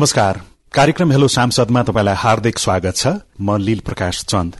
नमस्कार। 0.00 0.40
कार्यक्रम 0.74 1.10
हेलो 1.12 1.26
सांसदमा 1.28 1.82
तपाईँलाई 1.82 2.14
हार्दिक 2.16 2.58
स्वागत 2.58 2.96
छ। 2.96 3.06
म 3.36 3.56
लील 3.60 3.80
प्रकाश 3.84 4.24
चन्द। 4.24 4.54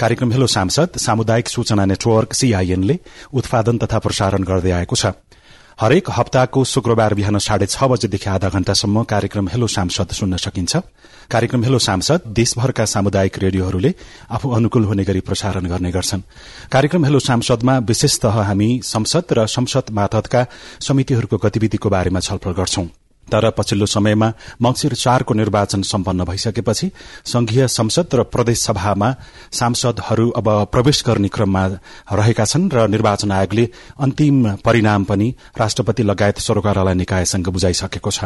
कार्यक्रम 0.00 0.30
हेलो 0.32 0.46
सांसद 0.46 0.96
सामुदायिक 0.96 1.48
सूचना 1.48 1.84
नेटवर्क 1.84 2.32
सीआईएनले 2.32 2.96
उत्पादन 3.30 3.78
तथा 3.78 3.98
प्रसारण 3.98 4.42
गर्दै 4.48 4.70
आएको 4.72 4.96
छ। 4.96 5.12
हरेक 5.78 6.08
हप्ताको 6.08 6.64
शुक्रबार 6.64 7.14
बिहान 7.14 7.38
साढे 7.38 7.66
छ 7.66 7.84
बजेदेखि 7.84 8.30
आधा 8.30 8.48
घण्टासम्म 8.48 9.02
कार्यक्रम 9.04 9.48
हेलो 9.48 9.66
सांसद 9.68 10.10
सुन्न 10.10 10.36
सकिन्छ। 10.38 10.76
कार्यक्रम 11.28 11.64
हेलो 11.64 11.78
सांसद 11.78 12.32
देशभरका 12.32 12.84
सामुदायिक 12.86 13.38
रेडियोहरूले 13.38 13.92
आफू 14.30 14.50
अनुकूल 14.50 14.84
हुने 14.84 15.04
गरी 15.04 15.20
प्रसारण 15.20 15.66
गर्ने 15.68 15.90
गर्छन्। 15.92 16.22
कार्यक्रम 16.72 17.04
हेलो 17.04 17.18
सांसदमा 17.20 17.76
विशेषतः 17.84 18.40
हामी 18.42 18.70
संसद 18.84 19.36
र 19.36 19.46
संसद 19.48 19.92
मातहतका 19.92 20.46
समितिहरूको 20.80 21.36
गतिविधिको 21.44 21.88
बारेमा 21.90 22.20
छलफल 22.20 22.56
गर्छौं। 22.56 22.86
तर 23.32 23.50
पछिल्लो 23.50 23.86
समयमा 23.86 24.32
मंगिर 24.62 24.94
चारको 24.94 25.34
निर्वाचन 25.34 25.82
सम्पन्न 25.82 26.24
भइसकेपछि 26.24 26.90
संघीय 27.24 27.66
संसद 27.68 28.14
र 28.14 28.22
प्रदेश 28.24 28.58
सभामा 28.62 29.14
सांसदहरू 29.52 30.28
अब 30.30 30.48
प्रवेश 30.72 31.02
गर्ने 31.06 31.28
क्रममा 31.28 31.66
रहेका 32.12 32.44
छन् 32.44 32.70
र 32.72 32.88
निर्वाचन 32.88 33.32
आयोगले 33.32 33.68
अन्तिम 34.00 34.36
परिणाम 34.64 35.04
पनि 35.04 35.34
राष्ट्रपति 35.58 36.02
लगायत 36.02 36.38
सरकारवाला 36.38 36.94
निकायसँग 36.94 37.48
बुझाइसकेको 37.48 38.10
छ। 38.10 38.24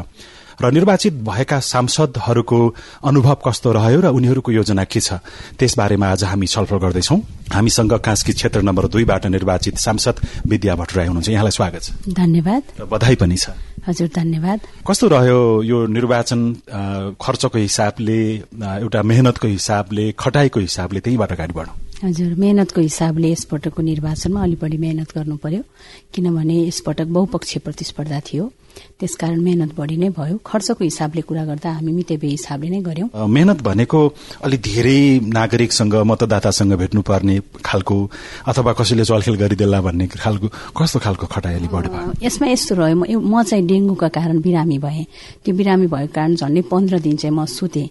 र 0.63 0.71
निर्वाचित 0.71 1.15
भएका 1.27 1.59
सांसदहरूको 1.59 2.59
अनुभव 3.03 3.37
कस्तो 3.47 3.73
रह्यो 3.73 4.01
र 4.01 4.07
उनीहरूको 4.15 4.51
योजना 4.53 4.85
के 4.85 5.01
छ? 5.01 5.19
त्यसबारेमा 5.59 6.07
आज 6.07 6.25
हामी 6.25 6.47
छलफल 6.47 6.79
गर्दैछौ। 6.79 7.17
हामीसँग 7.51 7.93
कास्की 7.99 8.33
क्षेत्र 8.33 8.63
नम्बर 8.63 8.87
दुईबाट 8.95 9.27
निर्वाचित 9.27 9.77
सांसद 9.77 10.17
विद्या 10.47 10.75
भट्टराई 10.79 11.07
हुनुहुन्छ। 11.07 11.29
यहाँलाई 11.29 11.51
स्वागत 11.51 11.83
छ। 11.83 11.91
धन्यवाद। 12.15 12.63
र 12.79 12.85
बधाई 12.87 13.17
पनि 13.19 13.37
छ। 13.37 13.51
हजुर 13.83 14.09
धन्यवाद। 14.15 14.61
कस्तो 14.87 15.07
रह्यो 15.09 15.41
यो 15.67 15.79
निर्वाचन 15.91 16.41
खर्चको 17.19 17.59
हिसाबले 17.59 18.21
एउटा 18.55 19.03
मेहनतको 19.03 19.47
हिसाबले 19.49 20.05
खटाईको 20.15 20.61
हिसाबले 20.61 21.01
त्यहीबाट 21.03 21.33
अगाडि 21.33 21.55
बढौँ। 21.59 21.75
हजुर 22.07 22.35
मेहनतको 22.39 22.81
हिसाबले 22.81 23.29
यसपटकको 23.33 23.83
निर्वाचनमा 23.83 24.43
अलि 24.43 24.57
बढी 24.63 24.79
मेहनत 24.79 25.11
गर्नु 25.15 25.37
पर्यो 25.43 25.63
किनभने 26.15 26.57
यसपटक 26.67 27.07
बहुपक्षीय 27.07 27.61
प्रतिस्पर्धा 27.67 28.21
थियो। 28.23 28.45
त्यसकारण 29.01 29.41
मेहनत 29.41 29.71
बढी 29.79 29.97
नै 29.97 30.09
भयो। 30.15 30.37
खर्चको 30.47 30.85
हिसाबले 30.85 31.23
कुरा 31.29 31.45
गर्दा 31.45 31.71
हामी 31.79 31.93
मितेबे 31.93 32.29
हिसाबले 32.29 32.69
नै 32.71 32.81
गर्यौं 32.89 33.09
मेहनत 33.29 33.61
भनेको 33.63 34.01
अलि 34.47 34.57
धेरै 34.69 35.01
नागरिकसँग 35.27 35.95
मतदातासँग 36.11 36.73
भेट्नुपर्ने 36.83 37.37
खालको 37.67 37.97
अथवा 38.47 38.73
कसैले 38.79 39.05
चलखेल 39.05 39.37
गरिदेला 39.43 39.81
भन्ने 39.81 40.07
खालको 40.07 40.47
कस्तो 40.79 40.99
खालको 41.05 41.27
खटाइ 41.27 41.55
अलि 41.59 41.69
बढी 41.75 41.89
भयो? 41.89 42.13
यसमा 42.23 42.47
यस्तो 42.55 42.75
रह्यो 42.79 43.21
म 43.21 43.43
चाहिँ 43.43 43.67
डेङ्गुका 43.67 44.09
कारण 44.09 44.41
बिरामी 44.41 44.79
भएँ। 44.79 45.07
त्यो 45.45 45.55
बिरामी 45.55 45.87
भएको 45.87 46.13
कारण 46.15 46.35
झन्डै 46.39 46.63
पन्ध्र 46.71 46.99
दिन 47.03 47.17
चाहिँ 47.17 47.35
म 47.35 47.45
सुतेँ। 47.45 47.89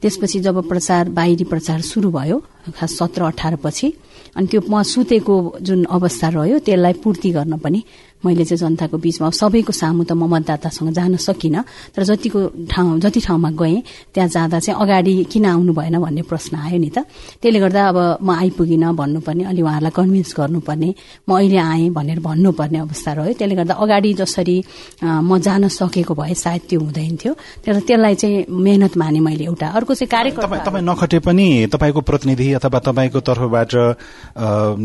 त्यसपछि 0.00 0.40
जब 0.40 0.56
प्रचार 0.68 1.08
बाहिरी 1.12 1.44
प्रचार 1.44 1.80
शुरू 1.84 2.10
भयो 2.10 2.36
खास 2.72 2.92
सत्र 2.98 3.22
अठार 3.22 3.56
पछि 3.64 3.88
अनि 4.36 4.46
त्यो 4.48 4.60
म 4.64 4.82
सुतेको 4.82 5.34
जुन 5.60 5.84
अवस्था 5.92 6.28
रह्यो 6.36 6.58
त्यसलाई 6.64 6.92
पूर्ति 7.04 7.30
गर्न 7.36 7.56
पनि 7.60 7.80
मैले 8.24 8.44
चाहिँ 8.44 8.60
जनताको 8.60 8.96
बीचमा 9.00 9.30
सबैको 9.32 9.72
सामु 9.72 10.04
त 10.04 10.12
म 10.12 10.28
मतदातासँग 10.28 10.92
जान 10.92 11.16
सकिनँ 11.16 11.64
तर 11.96 12.02
जतिको 12.04 12.40
ठाउँ 12.68 12.98
जति 13.00 13.20
ठाउँमा 13.20 13.50
गएँ 13.56 13.82
त्यहाँ 14.14 14.28
जाँदा 14.28 14.58
चाहिँ 14.60 14.76
अगाडि 14.76 15.12
किन 15.32 15.46
आउनु 15.46 15.72
भएन 15.72 15.96
भन्ने 15.98 16.22
प्रश्न 16.28 16.56
आयो 16.56 16.78
नि 16.78 16.90
त। 16.90 17.08
त्यसले 17.40 17.58
गर्दा 17.60 17.82
अब 17.88 17.98
म 18.20 18.28
आइपुगिनँ 18.30 18.92
भन्नुपर्ने 18.92 19.44
अलि 19.44 19.62
उहाँहरूलाई 19.62 19.92
कन्भिन्स 19.96 20.34
गर्नुपर्ने 20.36 20.90
म 21.28 21.30
अहिले 21.32 21.58
आएँ 21.58 21.88
भनेर 21.96 22.20
भन्नुपर्ने 22.20 22.78
अवस्था 22.78 23.12
रह्यो। 23.12 23.32
त्यसले 23.40 23.54
गर्दा 23.56 23.74
अगाडि 23.74 24.12
जसरी 24.20 24.56
म 25.00 25.38
जान 25.40 25.68
सकेको 25.68 26.14
भए 26.14 26.34
सायद 26.34 26.62
त्यो 26.68 26.80
हुँदैन 26.80 27.16
थियो। 27.16 27.32
तर 27.64 27.80
त्यसलाई 27.88 28.14
चाहिँ 28.20 28.44
मेहनत 28.48 28.96
माने 29.00 29.20
मैले 29.20 29.44
एउटा। 29.48 29.66
अर्को 29.80 29.94
चाहिँ 29.94 30.10
कार्यक्रम 30.10 30.56
तपाईँ 30.68 30.84
नखटे 30.84 31.18
पनि 31.24 31.48
तपाईँको 31.72 32.00
प्रतिनिधि 32.04 32.52
अथवा 32.60 32.78
तपाईँको 32.84 33.20
तर्फबाट 33.20 33.72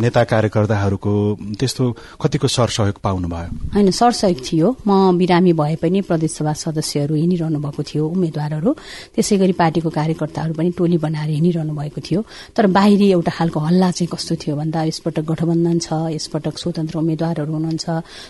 नेता 0.01 0.23
कार्यकर्ताहरूको 0.23 1.13
त्यस्तो 1.59 1.83
कतिको 2.21 2.47
सरसहयोग 2.47 2.97
पाउनु 3.03 3.24
गर्नुभयो 3.25 3.73
होइन 3.73 3.91
सरसहयोग 3.91 4.39
थियो। 4.45 4.67
म 4.87 5.17
बिरामी 5.17 5.53
भए 5.53 5.75
पनि 5.81 6.01
प्रदेशसभा 6.01 6.53
सदस्यहरू 6.53 7.15
हिँडिरहनु 7.15 7.59
भएको 7.59 7.81
थियो 7.83 8.03
उम्मेद्वारहरू। 8.07 8.71
त्यसै 9.15 9.37
गरी 9.37 9.53
पार्टीको 9.57 9.89
कार्यकर्ताहरू 9.89 10.53
पनि 10.53 10.69
टोली 10.77 10.97
बनाएर 10.97 11.29
हिँडिरहनु 11.29 11.73
भएको 11.73 11.99
थियो। 12.01 12.19
तर 12.55 12.65
बाहिरी 12.67 13.07
एउटा 13.11 13.31
खालको 13.31 13.59
हल्ला 13.59 13.89
चाहिँ 13.91 14.09
कस्तो 14.13 14.35
थियो 14.41 14.55
भन्दा 14.55 14.79
यसपटक 14.89 15.25
गठबन्धन 15.25 15.77
छ 15.79 15.89
यसपटक 16.13 16.55
स्वतन्त्र 16.55 16.95
उम्मेद्वारहरू 17.01 17.51
हुनुहुन्छ। 17.51 17.85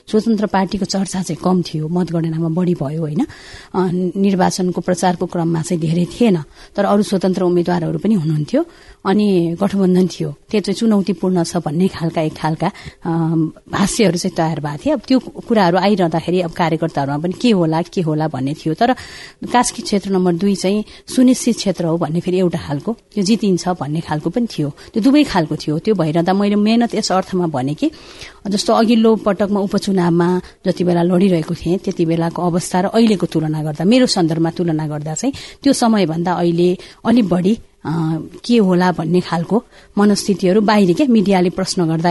स्वतन्त्र 0.09 0.45
पार्टीको 0.47 0.85
चर्चा 0.85 1.21
चाहिँ 1.21 1.39
कम 1.43 1.61
थियो 1.61 1.87
मतगणनामा 1.87 2.49
बढ़ी 2.55 2.75
भयो 2.79 3.01
होइन। 3.01 3.21
निर्वाचनको 4.15 4.79
प्रचारको 4.81 5.25
क्रममा 5.25 5.61
चाहिँ 5.61 5.81
धेरै 5.81 6.05
थिएन 6.07 6.37
तर 6.75 6.83
अरू 6.85 7.03
स्वतन्त्र 7.03 7.43
उम्मेद्वारहरू 7.43 7.97
पनि 7.99 8.15
हुनुहुन्थ्यो। 8.15 8.61
अनि 9.05 9.27
गठबन्धन 9.61 10.07
थियो। 10.07 10.29
त्यो 10.49 10.59
चाहिँ 10.65 10.77
चुनौतीपूर्ण 10.79 11.43
छ 11.43 11.61
भन्ने 11.61 11.87
खालका 11.93 12.21
एक 12.21 12.33
खालका 12.33 12.69
भाष्यहरू 13.69 14.17
चाहिँ 14.17 14.35
तयार 14.35 14.59
भएको 14.65 14.84
थिए। 14.85 14.93
अब 14.93 15.01
त्यो 15.01 15.19
कुराहरू 15.19 15.77
आइरहँदाखेरि 15.77 16.41
अब 16.45 16.51
कार्यकर्ताहरूमा 16.53 17.17
पनि 17.17 17.33
के 17.41 17.51
होला 17.57 17.81
के 17.81 18.01
होला 18.05 18.27
भन्ने 18.29 18.53
थियो। 18.53 18.73
तर 18.77 18.93
कास्की 19.49 19.81
क्षेत्र 19.81 20.09
नम्बर 20.13 20.33
दुई 20.37 20.55
चाहिँ 20.55 20.83
सुनिश्चित 21.09 21.55
क्षेत्र 21.57 21.85
हो 21.85 21.97
भन्ने 21.97 22.19
फेरि 22.21 22.37
एउटा 22.39 22.59
खालको 22.61 22.91
त्यो 23.13 23.23
जितिन्छ 23.23 23.67
भन्ने 23.81 23.99
खालको 24.05 24.29
पनि 24.29 24.47
थियो। 24.47 24.69
त्यो 24.93 25.01
दुवै 25.01 25.23
खालको 25.25 25.55
थियो। 25.55 25.79
त्यो 25.81 25.93
भइरहँदा 25.95 26.33
मैले 26.33 26.55
मेहनत 26.55 26.95
यस 26.95 27.11
अर्थमा 27.11 27.47
भने 27.49 27.73
कि 27.73 27.91
जस्तो 28.47 28.73
अघिल्लो 28.73 29.15
पटकमा 29.25 29.59
उपचुनावमा 29.59 30.27
जति 30.65 30.83
बेला 30.83 31.01
लडिरहेको 31.03 31.53
थिएँ 31.55 31.77
त्यति 31.83 32.05
बेलाको 32.05 32.41
अवस्था 32.41 32.79
र 32.81 32.85
अहिलेको 32.93 33.25
तुलना 33.25 33.63
गर्दा 33.63 33.83
मेरो 33.83 34.05
सन्दर्भमा 34.05 34.49
तुलना 34.57 34.85
गर्दा 34.87 35.13
चाहिँ 35.15 35.33
त्यो 35.63 35.73
समयभन्दा 35.73 36.31
अहिले 36.33 36.69
अलिक 37.05 37.25
बढी 37.29 37.53
के 37.85 38.57
होला 38.57 38.91
भन्ने 38.97 39.19
खालको 39.21 39.57
मनस्थितिहरू 39.97 40.61
बाहिरी 40.61 40.93
क्या 40.93 41.07
मिडियाले 41.07 41.49
प्रश्न 41.53 41.85
गर्दा 41.85 42.09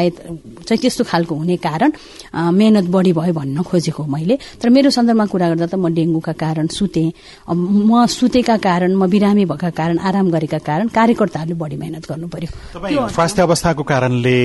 चाहिँ 0.62 0.78
त्यस्तो 0.78 1.04
खालको 1.04 1.34
हुने 1.34 1.56
कारण 1.58 1.92
मेहनत 2.30 2.86
बढी 2.94 3.12
भयो 3.12 3.32
भन्न 3.34 3.62
खोजेको 3.62 4.04
मैले। 4.06 4.38
तर 4.62 4.68
मेरो 4.70 4.90
सन्दर्भमा 4.94 5.26
कुरा 5.26 5.48
गर्दा 5.50 5.66
त 5.66 5.74
म 5.74 5.90
डेङ्गुका 5.90 6.32
कारण 6.38 6.66
सुतेँ। 6.70 7.10
म 7.50 8.06
सुतेका 8.06 8.56
कारण 8.62 8.94
म 8.94 9.10
बिरामी 9.10 9.44
भएका 9.50 9.70
कारण 9.74 9.98
आराम 9.98 10.30
गरेका 10.30 10.58
कारण 10.62 10.88
कार्यकर्ताहरूले 10.94 11.58
बढी 11.58 11.76
मेहनत 11.76 12.06
गर्नु 12.06 12.28
पर्यो। 12.30 13.08
स्वास्थ्य 13.10 13.42
अवस्थाको 13.42 13.82
कारणले 13.82 14.38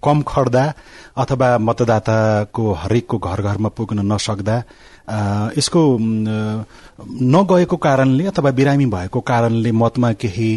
कम 0.00 0.22
खट्दा 0.24 0.64
अथवा 1.12 1.48
मतदाताको 1.68 2.72
हरेकको 2.72 3.18
घर 3.18 3.40
घरमा 3.42 3.68
पुग्न 3.76 3.98
नसक्दा 4.12 4.56
यसको 5.58 5.80
नगएको 7.02 7.76
कारणले 7.76 8.24
अथवा 8.26 8.50
बिरामी 8.50 8.86
भएको 8.86 9.20
कारणले 9.20 9.70
मतमा 9.72 10.12
केही 10.12 10.50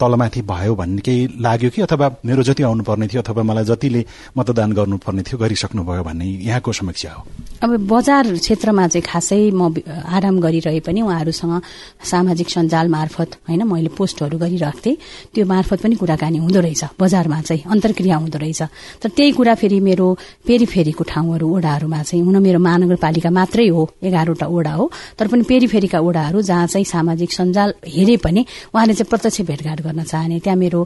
तलमाथि 0.00 0.42
भयो 0.42 0.74
भन्ने 0.74 1.00
केही 1.04 1.26
लाग्यो 1.40 1.70
कि? 1.70 1.80
अथवा 1.82 2.08
मेरो 2.24 2.42
जति 2.42 2.62
आउनुपर्ने 2.62 3.06
थियो 3.06 3.22
अथवा 3.22 3.42
मलाई 3.42 3.64
जतिले 3.64 4.04
मतदान 4.38 4.72
गर्नुपर्ने 4.72 5.22
थियो 5.22 5.38
गरिसक्नुभयो 5.38 6.02
भन्ने 6.02 6.26
यहाँको 6.48 6.72
समीक्षा 6.72 7.10
हो। 7.12 7.22
अब 7.62 7.70
बजार 7.86 8.32
क्षेत्रमा 8.34 8.86
चाहिँ 8.88 9.04
खासै 9.04 9.50
म 9.52 9.68
आराम 10.08 10.40
गरिरहे 10.40 10.80
पनि 10.80 11.00
उहाँहरूसँग 11.00 11.60
सामाजिक 12.00 12.48
सञ्जाल 12.48 12.88
मार्फत 12.88 13.36
होइन 13.48 13.62
मैले 13.68 13.88
पोस्टहरू 13.92 14.38
गरिरहेको 14.38 14.80
थिएँ 14.80 14.96
त्यो 15.34 15.44
मार्फत 15.44 15.80
पनि 15.84 15.94
कुराकानी 16.00 16.38
हुँदो 16.38 16.60
रहेछ। 16.60 16.96
बजारमा 16.96 17.40
चाहिँ 17.44 17.62
अन्तर्क्रिया 17.68 18.16
हुँदो 18.16 18.38
रहेछ। 18.38 18.62
तर 19.04 19.08
त्यही 19.12 19.32
कुरा 19.36 19.54
फेरि 19.60 19.80
मेरो 19.80 20.08
पेरिफेरीको 20.48 21.04
ठाउँहरू 21.04 21.46
ओडाहरूमा 21.56 22.02
चाहिँ 22.02 22.24
हुन 22.24 22.36
मेरो 22.40 22.58
महानगरपालिका 22.58 23.30
मात्रै 23.30 23.68
हो। 23.68 23.84
एघारवटा 24.02 24.46
ओडा 24.46 24.72
हो। 24.72 24.90
तर 25.18 25.26
पनि 25.28 25.42
पेरिफेरीका 25.44 25.98
ओडाहरू 26.00 26.40
जहाँ 26.40 26.66
चाहिँ 26.66 26.84
सामाजिक 26.84 27.30
सञ्जाल 27.32 27.74
हेरे 27.86 28.16
पनि 28.24 28.44
उहाँले 28.74 28.94
चाहिँ 28.94 29.08
प्रत्यक्ष 29.10 29.40
भेटघाट 29.50 29.80
गर्न 29.82 30.02
चाहने। 30.02 30.38
त्यहाँ 30.40 30.56
मेरो 30.56 30.80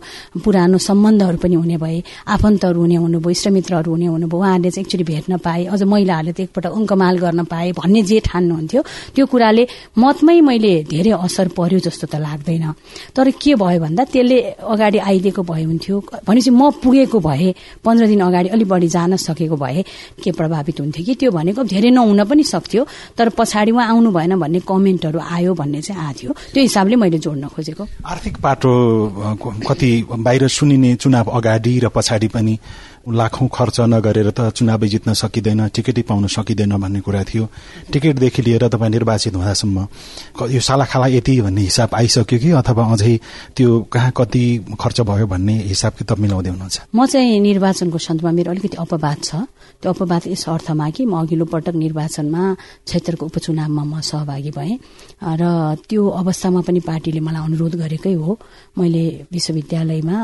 पुरानो 0.44 0.78
सम्बन्धहरू 0.78 1.38
पनि 1.38 1.54
हुने 1.54 1.76
भए 1.76 2.02
आफन्तहरू 2.28 2.80
हुने 2.80 2.96
हुनुभयो 2.96 3.30
इष्टमित्रहरू 3.30 3.90
हुने 3.90 4.06
हुनुभयो 4.06 4.38
उहाँहरूले 4.38 4.70
चाहिँ 4.70 4.84
एकचोटि 4.84 5.04
भेट्न 5.04 5.36
पाए 5.38 5.64
अझ 5.66 5.82
महिलाहरूले 5.82 6.32
त 6.32 6.40
एकपल्ट 6.40 6.66
अङ्कमाल 6.66 7.18
गर्न 7.18 7.44
पाए 7.46 7.72
भन्ने 7.78 8.02
जे 8.02 8.18
ठान्नुहुन्थ्यो 8.28 8.82
त्यो 9.14 9.26
कुराले 9.26 9.66
मतमै 9.98 10.40
मैले 10.40 10.74
धेरै 10.90 11.12
असर 11.14 11.48
पर्यो 11.54 11.78
जस्तो 11.86 12.06
त 12.06 12.14
लाग्दैन। 12.18 12.64
तर 13.16 13.30
के 13.30 13.54
भयो 13.54 13.80
भन्दा 13.80 14.04
त्यसले 14.10 14.38
अगाडि 14.58 14.98
आइदिएको 14.98 15.42
भए 15.42 15.62
हुन्थ्यो। 15.64 15.96
भनेपछि 16.26 16.50
म 16.50 16.70
पुगेको 16.82 17.18
भए 17.20 17.54
पन्ध्र 17.84 18.06
दिन 18.06 18.20
अगाडि 18.20 18.48
अलिक 18.54 18.68
बढी 18.68 18.88
जान 18.88 19.16
सकेको 19.16 19.56
भए 19.56 19.82
के 20.22 20.30
प्रभावित 20.32 20.80
हुन्थ्यो 20.80 21.04
कि 21.04 21.14
त्यो 21.14 21.30
भनेको 21.30 21.62
धेरै 21.64 21.90
नहुन 21.90 22.24
पनि 22.24 22.42
सक्थ्यो। 22.44 22.82
तर 23.18 23.28
पछाडि 23.38 23.70
उहाँ 23.70 23.86
आउनु 23.88 24.10
भएन 24.10 24.38
भन्ने 24.38 24.60
कमेन्टहरू 24.68 25.18
आयो 25.20 25.54
भन्ने 25.54 25.80
चाहिँ 25.82 26.00
आएको 26.00 26.18
थियो। 26.18 26.32
त्यो 26.52 26.62
हिसाबले 26.62 26.96
मैले 26.96 27.18
जोड्न 27.18 27.48
खोजेको। 27.48 27.84
आर्थिक 28.06 28.36
पाटो 28.40 28.72
कति 29.68 29.90
बाहिर 30.10 30.48
सुनिने 30.48 30.94
चुनाव 30.96 31.26
अगाडि 31.30 31.78
र 31.78 31.88
पछाडि 31.88 32.28
पनि 32.28 32.58
लाखौं 33.04 33.48
खर्च 33.52 33.80
नगरेर 33.92 34.30
त 34.32 34.48
चुनावै 34.56 34.88
जित्न 34.88 35.12
सकिँदैन 35.12 35.68
टिकटै 35.68 36.02
पाउन 36.08 36.26
सकिँदैन 36.26 36.72
भन्ने 36.80 37.00
कुरा 37.04 37.22
थियो। 37.28 37.44
टिकटदेखि 37.92 38.42
लिएर 38.42 38.64
तपाईँ 38.72 38.90
निर्वाचित 38.90 39.34
हुँदासम्म 39.36 39.76
यो 40.48 40.60
सालाखाला 40.60 41.06
यति 41.12 41.40
भन्ने 41.44 41.60
हिसाब 41.68 41.94
आइसक्यो 41.94 42.38
कि 42.40 42.50
अथवा 42.64 42.84
अझै 42.92 43.16
त्यो 43.56 43.68
कहाँ 43.92 44.12
कति 44.16 44.44
खर्च 44.80 45.00
भयो 45.04 45.26
भन्ने 45.28 45.54
हिसाब 45.68 45.92
किताब 46.00 46.18
मिलाउँदै 46.18 46.50
हुनुहुन्छ? 46.50 46.76
म 46.96 47.04
चाहिँ 47.04 47.40
निर्वाचनको 47.44 47.98
सन्दर्भमा 47.98 48.32
मेरो 48.32 48.50
अलिकति 48.50 48.76
अपवाद 48.80 49.18
छ। 49.20 49.44
त्यो 49.82 49.92
अपवाद 49.92 50.22
यस 50.28 50.44
अर्थमा 50.48 50.86
कि 50.90 51.02
म 51.04 51.12
अघिल्लो 51.22 51.44
पटक 51.44 51.74
निर्वाचनमा 51.74 52.42
क्षेत्रको 52.86 53.26
उपचुनावमा 53.26 53.82
म 53.82 54.00
सहभागी 54.00 54.50
भएँ। 54.56 54.78
र 55.40 55.44
त्यो 55.88 56.02
अवस्थामा 56.20 56.60
पनि 56.66 56.80
पार्टीले 56.80 57.20
मलाई 57.20 57.42
अनुरोध 57.44 57.74
गरेकै 57.82 58.14
हो 58.14 58.38
मैले 58.78 59.04
विश्वविद्यालयमा 59.32 60.16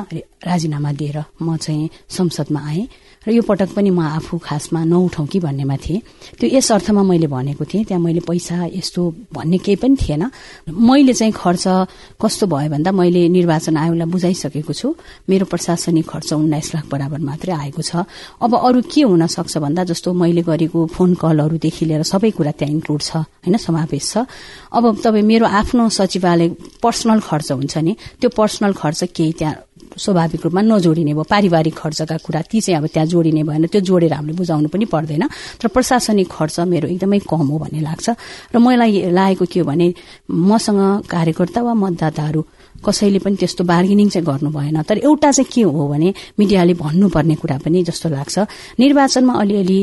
राजीनामा 0.49 0.91
दिएर 0.93 1.19
म 1.43 1.57
चाहिँ 1.57 1.91
संसदमा 2.09 2.61
आएँ। 2.61 2.87
र 3.21 3.37
यो 3.37 3.43
पटक 3.45 3.77
पनि 3.77 3.91
म 3.93 4.01
आफू 4.01 4.39
खासमा 4.41 4.81
नउठाउँ 4.85 5.27
कि 5.29 5.39
भन्नेमा 5.45 5.77
थिएँ। 5.77 6.01
त्यो 6.41 6.49
यस 6.57 6.73
अर्थमा 6.73 7.03
मैले 7.05 7.29
भनेको 7.29 7.65
थिएँ 7.69 7.85
त्यहाँ 7.85 8.01
मैले 8.01 8.25
पैसा 8.25 8.73
यस्तो 8.73 9.01
भन्ने 9.37 9.59
केही 9.61 9.77
पनि 9.77 9.97
थिएन। 10.01 10.25
मैले 10.73 11.13
चाहिँ 11.13 11.33
खर्च 11.37 12.17
कस्तो 12.17 12.47
भयो 12.49 12.69
भन्दा 12.73 12.91
मैले 12.97 13.29
निर्वाचन 13.29 13.77
आयोगलाई 13.77 14.09
बुझाइसकेको 14.09 14.73
छु। 14.73 14.89
मेरो 15.29 15.45
प्रशासनिक 15.53 16.09
खर्च 16.09 16.33
उन्नाइस 16.33 16.75
लाख 16.75 16.85
बराबर 16.89 17.21
मात्रै 17.21 17.53
आएको 17.53 17.83
छ। 17.85 18.09
अब 18.41 18.53
अरू 18.57 18.81
के 18.89 19.05
हुन 19.05 19.27
भन्दा 19.43 19.85
जस्तो 19.85 20.13
मैले 20.13 20.43
गरेको 20.43 20.79
फोन 20.93 21.15
कलहरूदेखि 21.15 21.85
लिएर 21.87 22.03
सबै 22.03 22.31
कुरा 22.37 22.53
त्यहाँ 22.53 22.73
इन्क्लुड 22.73 23.01
छ 23.01 23.17
होइन 23.17 23.57
समावेश 23.57 24.05
छ। 24.13 24.27
अब 24.73 24.85
तपाईँ 25.01 25.23
मेरो 25.23 25.47
आफ्नो 25.47 25.89
सचिवालय 25.89 26.49
पर्सनल 26.83 27.21
खर्च 27.21 27.53
हुन्छ 27.53 27.77
नि 27.79 27.93
त्यो 28.21 28.31
पर्सनल 28.37 28.73
खर्च 28.73 29.01
केही 29.17 29.33
त्यहाँ 29.39 29.55
स्वाभाविक 29.91 30.41
रूपमा 30.47 30.63
नजोडिने 30.63 31.13
भयो। 31.19 31.27
पारिवारिक 31.27 31.75
खर्चका 31.75 32.17
कुरा 32.23 32.41
ती 32.47 32.61
चाहिँ 32.61 32.79
अब 32.79 32.87
त्यहाँ 32.95 33.07
जोडिने 33.11 33.43
भएन 33.43 33.67
त्यो 33.67 33.81
जोडेर 33.83 34.13
हामीले 34.15 34.37
बुझाउनु 34.39 34.69
पनि 34.71 34.85
पर्दैन। 34.87 35.25
तर 35.59 35.67
प्रशासनिक 35.69 36.29
खर्च 36.31 36.61
मेरो 36.63 36.87
एकदमै 36.89 37.19
कम 37.27 37.47
हो 37.51 37.59
भन्ने 37.59 37.81
लाग्छ। 37.83 38.09
र 38.55 38.57
मलाई 38.59 39.11
लागेको 39.11 39.45
के 39.51 39.61
हो 39.61 39.67
भने 39.67 39.87
मसँग 40.31 41.11
कार्यकर्ता 41.11 41.61
वा 41.63 41.75
मतदाताहरू 41.75 42.41
कसैले 42.81 43.19
पनि 43.21 43.37
त्यस्तो 43.37 43.65
बार्गेनिङ 43.65 44.09
चाहिँ 44.09 44.27
गर्नु 44.27 44.51
भएन। 44.51 44.83
तर 44.83 44.99
एउटा 45.05 45.31
चाहिँ 45.31 45.51
के 45.53 45.63
हो 45.63 45.89
भने 45.89 46.15
मिडियाले 46.39 46.75
भन्नुपर्ने 46.75 47.35
कुरा 47.37 47.59
पनि 47.65 47.83
जस्तो 47.85 48.09
लाग्छ। 48.09 48.39
निर्वाचनमा 48.81 49.35
अलिअलि 49.41 49.81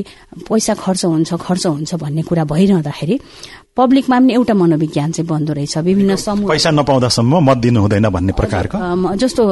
पैसा 0.49 0.73
खर्च 0.73 1.05
हुन्छ 1.05 1.33
खर्च 1.33 1.65
हुन्छ 1.67 1.95
भन्ने 1.95 2.21
कुरा 2.25 2.43
भइरहँदाखेरि 2.43 3.19
पब्लिकमा 3.77 4.17
पनि 4.19 4.33
एउटा 4.33 4.53
मनोविज्ञान 4.53 5.11
चाहिँ 5.11 5.27
बन्दो 5.29 5.53
रहेछ। 5.53 5.77
विभिन्न 5.77 6.15
समूह 6.17 6.49
पैसा 6.49 6.71
नपाउँदासम्म 6.73 7.33
मत 7.45 7.57
दिनु 7.61 7.79
हुँदैन 7.81 8.09
भन्ने 8.09 8.33
प्रकारको। 8.33 9.15
जस्तो 9.15 9.43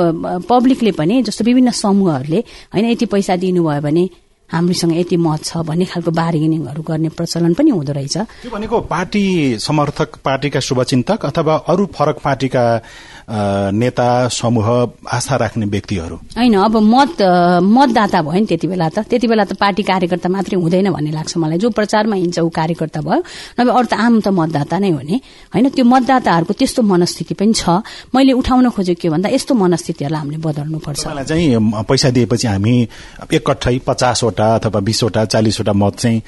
पब्लिकले 0.49 0.91
पनि 0.97 1.21
जस्तो 1.29 1.43
विभिन्न 1.45 1.71
समूहहरूले 1.71 2.39
होइन 2.73 2.85
यति 2.89 3.05
पैसा 3.05 3.35
दिनुभयो 3.37 3.81
भने 3.81 4.09
हामीसँग 4.49 4.93
यति 4.97 5.17
मत 5.17 5.43
छ 5.43 5.57
भन्ने 5.65 5.85
खालको 5.85 6.11
बार्गेनिङहरू 6.11 6.81
गर्ने 6.81 7.09
प्रचलन 7.09 7.53
पनि 7.53 7.69
हुँदो 7.69 7.93
रहेछ। 7.93 8.17
त्यो 8.17 8.49
भनेको 8.49 8.79
पार्टी 8.89 9.57
समर्थक 9.57 10.21
पार्टीका 10.25 10.59
शुभचिन्तक 10.59 11.25
अथवा 11.25 11.55
अरू 11.65 11.85
फरक 11.93 12.17
पार्टीका 12.21 12.63
नेता 13.25 14.27
समूह 14.29 14.67
आस्था 15.09 15.35
राख्ने 15.35 15.65
व्यक्तिहरू। 15.65 16.15
होइन 16.37 16.55
अब 16.55 16.77
मत 16.77 17.21
मतदाता 17.65 18.21
भयो 18.21 18.39
नि 18.39 18.45
त्यति 18.45 18.67
बेला 18.67 18.89
त। 18.89 18.99
त्यति 19.09 19.27
बेला 19.27 19.43
त 19.49 19.53
पार्टी 19.57 19.83
कार्यकर्ता 19.83 20.29
मात्रै 20.29 20.55
हुँदैन 20.61 20.89
भन्ने 20.93 21.11
लाग्छ 21.11 21.37
मलाई। 21.37 21.57
जो 21.57 21.69
प्रचारमा 21.73 22.15
हिँड्छ 22.15 22.39
ऊ 22.39 22.49
कार्यकर्ता 22.49 23.01
भयो। 23.01 23.21
नभए 23.57 23.71
अरू 23.73 23.87
त 23.89 23.93
आम 23.97 24.21
त 24.21 24.27
मतदाता 24.29 24.77
नै 24.77 24.89
हो 24.93 25.01
नि। 25.01 25.17
होइन 25.53 25.69
त्यो 25.73 25.85
मतदाताहरूको 25.85 26.53
त्यस्तो 26.53 26.81
मनस्थिति 26.85 27.33
पनि 27.33 27.53
छ। 27.53 27.81
मैले 28.13 28.33
उठाउन 28.37 28.69
खोजेको 28.69 29.01
के 29.01 29.09
भन्दा 29.09 29.29
यस्तो 29.33 29.53
मनस्थितिहरूलाई 29.57 30.21
हामीले 30.21 30.39
बदल्नुपर्छ। 30.45 31.25
चाहिँ 31.25 31.57
पैसा 31.89 32.09
दिएपछि 32.13 32.47
हामी 32.47 32.75
एकट्ठै 33.33 33.77
पचासवटा 33.87 34.47
अथवा 34.55 34.79
बिसवटा 34.85 35.25
चालिसवटा 35.33 35.73
मत 35.73 35.93
चाहिँ 35.97 36.21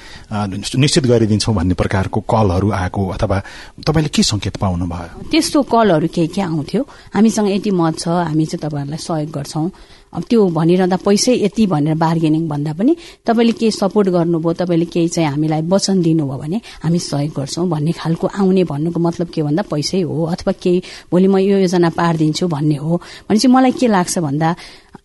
निश्चित 0.82 1.04
गरिदिन्छौँ 1.06 1.54
भन्ने 1.54 1.74
प्रकारको 1.78 2.20
कलहरू 2.26 2.68
आएको। 2.74 3.02
अथवा 3.14 3.38
तपाईँले 3.86 4.10
के 4.10 4.22
संकेत 4.24 4.56
पाउनु 4.58 4.86
भयो 4.86 5.30
त्यस्तो 5.30 5.62
कलहरू 5.62 6.08
केही 6.10 6.28
के 6.34 6.42
आउँथ्यो? 6.42 6.82
हामीसँग 7.14 7.48
यति 7.50 7.70
मत 7.70 7.98
छ 7.98 8.08
हामी 8.08 8.44
चाहिँ 8.46 8.62
तपाईँहरूलाई 8.62 8.98
सहयोग 8.98 9.30
गर्छौं। 9.30 9.68
अब 10.08 10.22
त्यो 10.24 10.40
भनिरहँदा 10.56 10.96
पैसै 11.04 11.34
यति 11.36 11.66
भनेर 11.68 11.94
बार्गेनिङ 12.00 12.48
भन्दा 12.48 12.72
पनि 12.72 12.96
तपाईँले 13.28 13.52
केही 13.60 13.70
सपोर्ट 13.70 14.08
गर्नुभयो 14.08 14.52
तपाईँले 14.56 14.86
केही 14.88 15.08
चाहिँ 15.08 15.28
हामीलाई 15.28 15.62
वचन 15.68 16.00
दिनुभयो 16.02 16.38
भने 16.38 16.60
हामी 16.82 16.98
सहयोग 16.98 17.32
गर्छौँ 17.36 17.68
भन्ने 17.68 17.92
खालको 17.92 18.26
आउने 18.40 18.64
भन्नुको 18.64 19.00
मतलब 19.00 19.28
के 19.28 19.42
भन्दा 19.42 19.62
पैसै 19.68 20.00
हो 20.08 20.24
अथवा 20.32 20.52
केही 20.64 20.82
भोलि 21.12 21.28
म 21.28 21.36
यो 21.44 21.58
योजना 21.60 21.90
पारिदिन्छु 21.92 22.48
भन्ने 22.48 22.76
हो। 22.80 22.96
भने 23.28 23.38
चाहिँ 23.38 23.54
मलाई 23.54 23.72
के 23.76 23.86
लाग्छ 23.86 24.18
भन्दा 24.18 24.48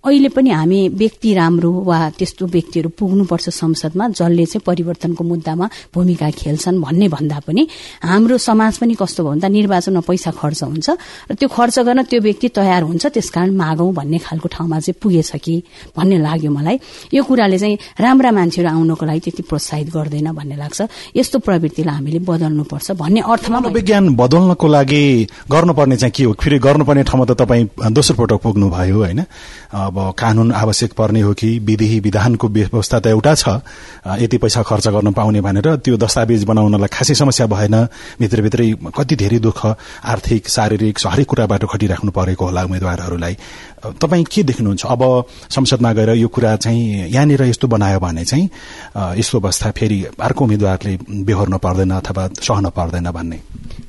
अहिले 0.03 0.29
पनि 0.35 0.50
हामी 0.51 0.79
व्यक्ति 1.00 1.33
राम्रो 1.33 1.71
वा 1.88 1.97
त्यस्तो 2.19 2.45
व्यक्तिहरू 2.45 2.89
पुग्नुपर्छ 3.00 3.50
संसदमा 3.50 4.07
जसले 4.19 4.45
चाहिँ 4.45 4.61
परिवर्तनको 4.65 5.23
मुद्दामा 5.23 5.69
भूमिका 5.95 6.29
खेल्छन् 6.44 6.81
भन्ने 6.83 7.07
भन्दा 7.07 7.39
पनि 7.47 7.67
हाम्रो 8.03 8.38
समाज 8.38 8.77
पनि 8.83 8.94
कस्तो 9.00 9.23
भयो 9.23 9.31
भन्दा 9.31 9.47
निर्वाचनमा 9.47 10.01
पैसा 10.03 10.31
खर्च 10.35 10.63
हुन्छ 10.63 10.89
र 11.31 11.33
त्यो 11.39 11.47
खर्च 11.47 11.79
गर्न 11.88 12.03
त्यो 12.03 12.19
व्यक्ति 12.19 12.47
तयार 12.51 12.83
हुन्छ 12.83 13.05
त्यसकारण 13.15 13.55
मागौं 13.55 13.94
भन्ने 13.95 14.17
खालको 14.27 14.47
ठाउँमा 14.51 14.79
चाहिँ 14.83 15.00
पुगेछ 15.00 15.31
कि 15.39 15.55
भन्ने 15.95 16.17
लाग्यो 16.19 16.51
मलाई। 16.51 16.79
यो 17.15 17.23
कुराले 17.23 17.57
चाहिँ 17.63 17.77
राम्रा 17.95 18.31
मान्छेहरू 18.35 18.69
आउनको 18.75 19.05
लागि 19.07 19.19
त्यति 19.23 19.44
प्रोत्साहित 19.47 19.88
गर्दैन 19.88 20.31
भन्ने 20.35 20.55
लाग्छ। 20.59 21.15
यस्तो 21.15 21.39
प्रवृत्तिलाई 21.47 21.95
हामीले 21.95 22.19
बदल्नुपर्छ 22.27 22.91
भन्ने 23.00 23.21
अर्थमा 23.23 23.59
विज्ञान 23.71 24.15
बदल्नको 24.19 24.67
लागि 24.67 25.03
गर्नुपर्ने 25.47 25.95
चाहिँ 25.95 26.11
के 26.11 26.23
हो? 26.27 26.35
फेरि 26.35 26.59
गर्नुपर्ने 26.59 27.03
ठाउँमा 27.07 27.25
त 27.25 27.39
तपाईँ 27.39 27.63
दोस्रो 27.95 28.19
पटक 28.19 28.44
पुग्नु 28.44 28.67
भयो 28.67 29.00
होइन 29.00 29.23
अब 29.94 30.13
कानून 30.18 30.51
आवश्यक 30.51 30.94
पर्ने 30.98 31.22
हो 31.22 31.34
कि 31.38 31.48
विधि 31.62 32.00
विधानको 32.00 32.48
व्यवस्था 32.50 33.00
त 33.00 33.07
एउटा 33.07 33.34
छ 33.36 33.62
यति 34.18 34.38
पैसा 34.42 34.62
खर्च 34.66 34.88
गर्न 34.90 35.12
पाउने 35.13 35.42
भनेर 35.42 35.75
त्यो 35.86 35.98
दस्तावेज 35.98 36.44
बनाउनलाई 36.50 36.90
खासै 36.90 37.13
समस्या 37.13 37.45
भएन। 37.45 37.75
भित्रभित्रै 38.18 38.74
कति 38.90 39.16
धेरै 39.16 39.40
दुःख 39.40 39.62
आर्थिक 40.04 40.50
शारीरिक 40.50 40.98
हरेक 41.06 41.28
कुराबाट 41.30 41.66
खटिराख्नु 41.69 42.12
परेको 42.12 42.45
होला 42.45 42.63
उम्मेद्वारहरूलाई। 42.63 43.38
तपाईँ 43.85 44.25
के 44.25 44.44
देख्नुहुन्छ? 44.44 44.85
अब 44.85 45.01
संसदमा 45.50 45.91
गएर 45.94 46.09
यो 46.15 46.27
कुरा 46.27 46.56
चाहिँ 46.56 47.12
यहाँनिर 47.12 47.44
यस्तो 47.44 47.68
बनायो 47.68 48.00
भने 48.00 48.25
चाहिँ 48.25 48.50
यस्तो 49.19 49.39
अवस्था 49.39 49.71
फेरि 49.71 50.03
अर्को 50.19 50.44
उम्मेद्वारले 50.44 50.97
बेहोर्न 51.24 51.57
पर्दैन 51.57 51.91
अथवा 51.91 52.27
सहन 52.39 52.69
पर्दैन 52.71 53.12
भन्ने? 53.12 53.39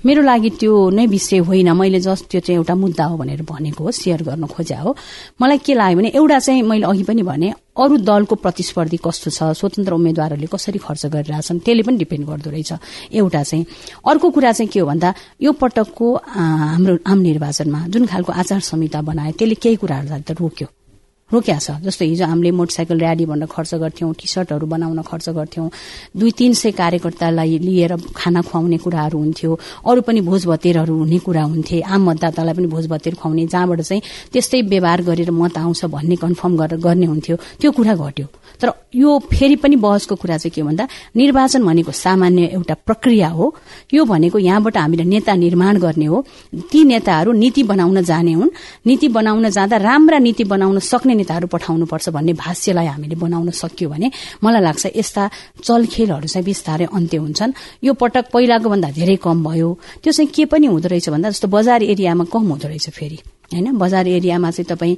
मेरो 0.06 0.23
लागि 0.23 0.50
त्यो 0.61 0.73
नै 0.91 1.06
विषय 1.06 1.38
होइन। 1.49 1.73
मैले 1.73 2.00
जस्ट 2.00 2.25
त्यो 2.31 2.41
चाहिँ 2.41 2.56
एउटा 2.58 2.75
मुद्दा 2.75 3.05
हो 3.05 3.17
भनेर 3.17 3.43
भनेको 3.43 3.85
हो 3.85 3.91
सेयर 3.91 4.23
गर्न 4.23 4.46
खोजा 4.46 4.79
हो। 4.81 4.96
मलाई 5.41 5.58
के 5.58 5.75
लाग्यो 5.75 5.99
भने 5.99 6.08
एउटा 6.14 6.38
चाहिँ 6.38 6.62
मैले 6.62 6.87
अघि 6.87 7.05
पनि 7.05 7.23
भने 7.23 7.52
अरू 7.75 7.97
दलको 8.06 8.35
प्रतिस्पर्धी 8.38 8.99
कस्तो 9.03 9.31
छ? 9.31 9.43
स्वतन्त्र 9.59 9.93
उम्मेद्वारहरूले 9.99 10.47
कसरी 10.47 10.79
खर्च 10.79 11.06
गरिरहेछन्? 11.11 11.59
त्यसले 11.59 11.83
पनि 11.83 11.97
डिपेन्ड 11.99 12.26
गर्दो 12.26 12.50
रहेछ। 12.50 12.73
एउटा 13.19 13.43
चाहिँ 13.43 13.66
अर्को 14.07 14.31
कुरा 14.31 14.52
चाहिँ 14.52 14.71
के 14.71 14.81
हो 14.81 14.87
भन्दा 14.87 15.14
यो 15.43 15.52
पटकको 15.59 16.07
हाम्रो 16.14 16.95
आम 17.02 17.19
निर्वाचनमा 17.19 17.81
जुन 17.90 18.07
खालको 18.07 18.33
आचार 18.33 18.61
संहिता 18.62 19.02
बनायो 19.02 19.33
त्यसले 19.35 19.54
केही 19.59 19.76
कुराहरूलाई 19.83 20.23
त 20.23 20.38
रोक्यो। 20.38 20.84
रोक्या 21.33 21.59
छ। 21.59 21.71
जस्तो 21.81 22.04
हिजो 22.04 22.25
हामीले 22.26 22.50
मोटरसाइकल 22.52 22.99
र्याली 23.00 23.25
भनेर 23.26 23.49
खर्च 23.49 23.75
गर्थ्यौं 23.81 24.12
टी 24.12 24.26
सर्टहरू 24.28 24.66
बनाउन 24.66 25.00
खर्च 25.02 25.28
गर्थ्यौं 25.33 25.69
दुई 26.14 26.31
तीन 26.31 26.52
सय 26.52 26.71
कार्यकर्तालाई 26.76 27.59
लिएर 27.59 27.97
खाना 28.12 28.40
खुवाउने 28.45 28.78
कुराहरू 28.78 29.19
हुन्थ्यो 29.19 29.59
अरू 29.88 30.00
पनि 30.04 30.21
भोज 30.21 30.47
भतेरहरू 30.47 30.95
हुने 30.95 31.19
कुरा 31.25 31.43
हुन्थे। 31.43 31.81
आम 31.81 32.00
मतदातालाई 32.11 32.54
पनि 32.54 32.66
भोज 32.69 32.87
भतेर 32.87 33.14
खुवाउने 33.16 33.47
जहाँबाट 33.47 33.81
चाहिँ 33.81 34.02
त्यस्तै 34.33 34.61
व्यवहार 34.69 35.02
गरेर 35.02 35.31
मत 35.33 35.59
आउँछ 35.59 35.85
भन्ने 35.88 36.16
कन्फर्म 36.23 36.57
गरेर 36.57 36.78
गर्ने 36.78 37.07
हुन्थ्यो। 37.07 37.37
त्यो 37.61 37.71
कुरा 37.73 37.95
घट्यो। 37.97 38.26
तर 38.61 38.71
यो 38.95 39.19
फेरि 39.33 39.57
पनि 39.57 39.76
बहसको 39.76 40.14
कुरा 40.14 40.37
चाहिँ 40.38 40.52
के 40.54 40.62
भन्दा 40.62 40.85
निर्वाचन 41.16 41.62
भनेको 41.64 41.93
सामान्य 41.93 42.45
एउटा 42.54 42.75
प्रक्रिया 42.87 43.28
हो। 43.28 43.54
यो 43.95 44.04
भनेको 44.04 44.38
यहाँबाट 44.38 44.76
हामीले 44.76 45.04
नेता 45.04 45.35
निर्माण 45.35 45.78
गर्ने 45.81 46.04
हो। 46.04 46.25
ती 46.71 46.85
नेताहरू 46.85 47.33
नीति 47.33 47.62
बनाउन 47.64 48.02
जाने 48.04 48.33
हुन्। 48.33 48.50
नीति 48.87 49.09
बनाउन 49.09 49.49
जाँदा 49.50 49.76
राम्रा 49.83 50.19
नीति 50.19 50.45
बनाउन 50.45 50.78
सक्ने 50.78 51.14
नेताहरू 51.25 51.47
पठाउनुपर्छ 51.49 52.09
भन्ने 52.12 52.33
भाष्यलाई 52.37 52.87
हामीले 52.93 53.16
बनाउन 53.16 53.50
सक्यो 53.57 53.88
भने 53.88 54.11
मलाई 54.45 54.61
लाग्छ 54.61 54.93
यस्ता 54.93 55.23
चलखेलहरू 55.64 56.28
चाहिँ 56.28 56.45
बिस्तारै 56.45 56.87
अन्त्य 56.93 57.16
हुन्छन्। 57.16 57.52
यो 57.81 57.93
पटक 57.97 58.28
पहिलाको 58.28 58.69
भन्दा 58.69 58.90
धेरै 58.93 59.16
कम 59.16 59.40
भयो। 59.40 59.69
त्यो 60.04 60.12
चाहिँ 60.12 60.28
के 60.28 60.45
पनि 60.45 60.66
हुँदो 60.69 60.88
रहेछ 60.93 61.09
भन्दा 61.09 61.33
जस्तो 61.33 61.49
बजार 61.49 61.83
एरियामा 61.83 62.25
कम 62.28 62.45
हुँदो 62.52 62.69
रहेछ 62.69 62.90
फेरि। 62.93 63.34
होइन 63.54 63.78
बजार 63.78 64.06
एरियामा 64.08 64.50
चाहिँ 64.50 64.68
तपाईँ 64.70 64.96